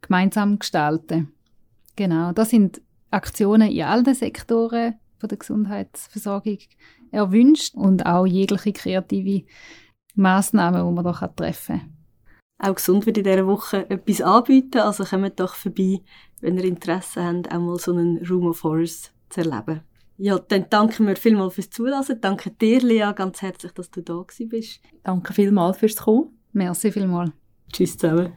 gemeinsam 0.01 0.59
gestalten. 0.59 1.31
Genau, 1.95 2.33
das 2.33 2.49
sind 2.49 2.81
Aktionen 3.11 3.71
in 3.71 3.83
allen 3.83 4.15
Sektoren 4.15 4.95
von 5.19 5.29
der 5.29 5.37
Gesundheitsversorgung 5.37 6.57
erwünscht 7.11 7.75
und 7.75 8.05
auch 8.05 8.25
jegliche 8.25 8.73
kreative 8.73 9.45
Massnahmen, 10.15 10.87
die 10.87 10.93
man 10.93 11.03
da 11.03 11.27
treffen 11.27 11.79
kann. 11.79 11.97
Auch 12.71 12.75
gesund 12.75 13.05
wird 13.05 13.17
in 13.17 13.23
dieser 13.23 13.47
Woche 13.47 13.89
etwas 13.89 14.21
anbieten, 14.21 14.79
also 14.79 15.03
kommt 15.03 15.39
doch 15.39 15.55
vorbei 15.55 16.01
wenn 16.41 16.57
ihr 16.57 16.65
Interesse 16.65 17.23
habt, 17.23 17.51
auch 17.51 17.59
mal 17.59 17.79
so 17.79 17.93
einen 17.93 18.17
Room 18.25 18.47
of 18.47 18.63
Horrors 18.63 19.11
zu 19.29 19.41
erleben. 19.41 19.81
Ja, 20.17 20.37
dann 20.37 20.65
danke 20.69 21.01
mir 21.01 21.15
vielmals 21.15 21.55
fürs 21.55 21.69
Zulassen. 21.69 22.19
Danke 22.21 22.51
dir, 22.51 22.81
Lea, 22.81 23.11
ganz 23.15 23.41
herzlich, 23.41 23.71
dass 23.71 23.89
du 23.89 24.01
da 24.01 24.23
bist. 24.49 24.81
Danke 25.03 25.33
vielmals 25.33 25.77
fürs 25.77 25.95
Kommen. 25.95 26.37
Merci 26.51 26.91
vielmals. 26.91 27.31
Tschüss 27.71 27.97
zusammen. 27.97 28.33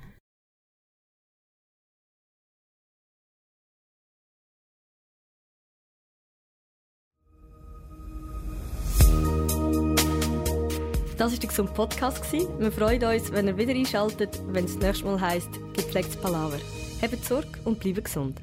Das 11.24 11.32
war 11.32 11.40
der 11.40 11.48
Gesund 11.48 11.72
Podcast. 11.72 12.22
Wir 12.32 12.70
freuen 12.70 13.02
uns, 13.02 13.32
wenn 13.32 13.46
ihr 13.46 13.56
wieder 13.56 13.72
einschaltet, 13.72 14.42
wenn 14.48 14.66
es 14.66 14.74
das 14.74 14.82
nächste 14.82 15.06
Mal 15.06 15.18
heisst, 15.18 15.48
gepflegtes 15.72 16.16
Palaver. 16.16 16.58
Habt 17.00 17.24
Sorge 17.24 17.48
und 17.64 17.80
bleibt 17.80 18.04
gesund. 18.04 18.42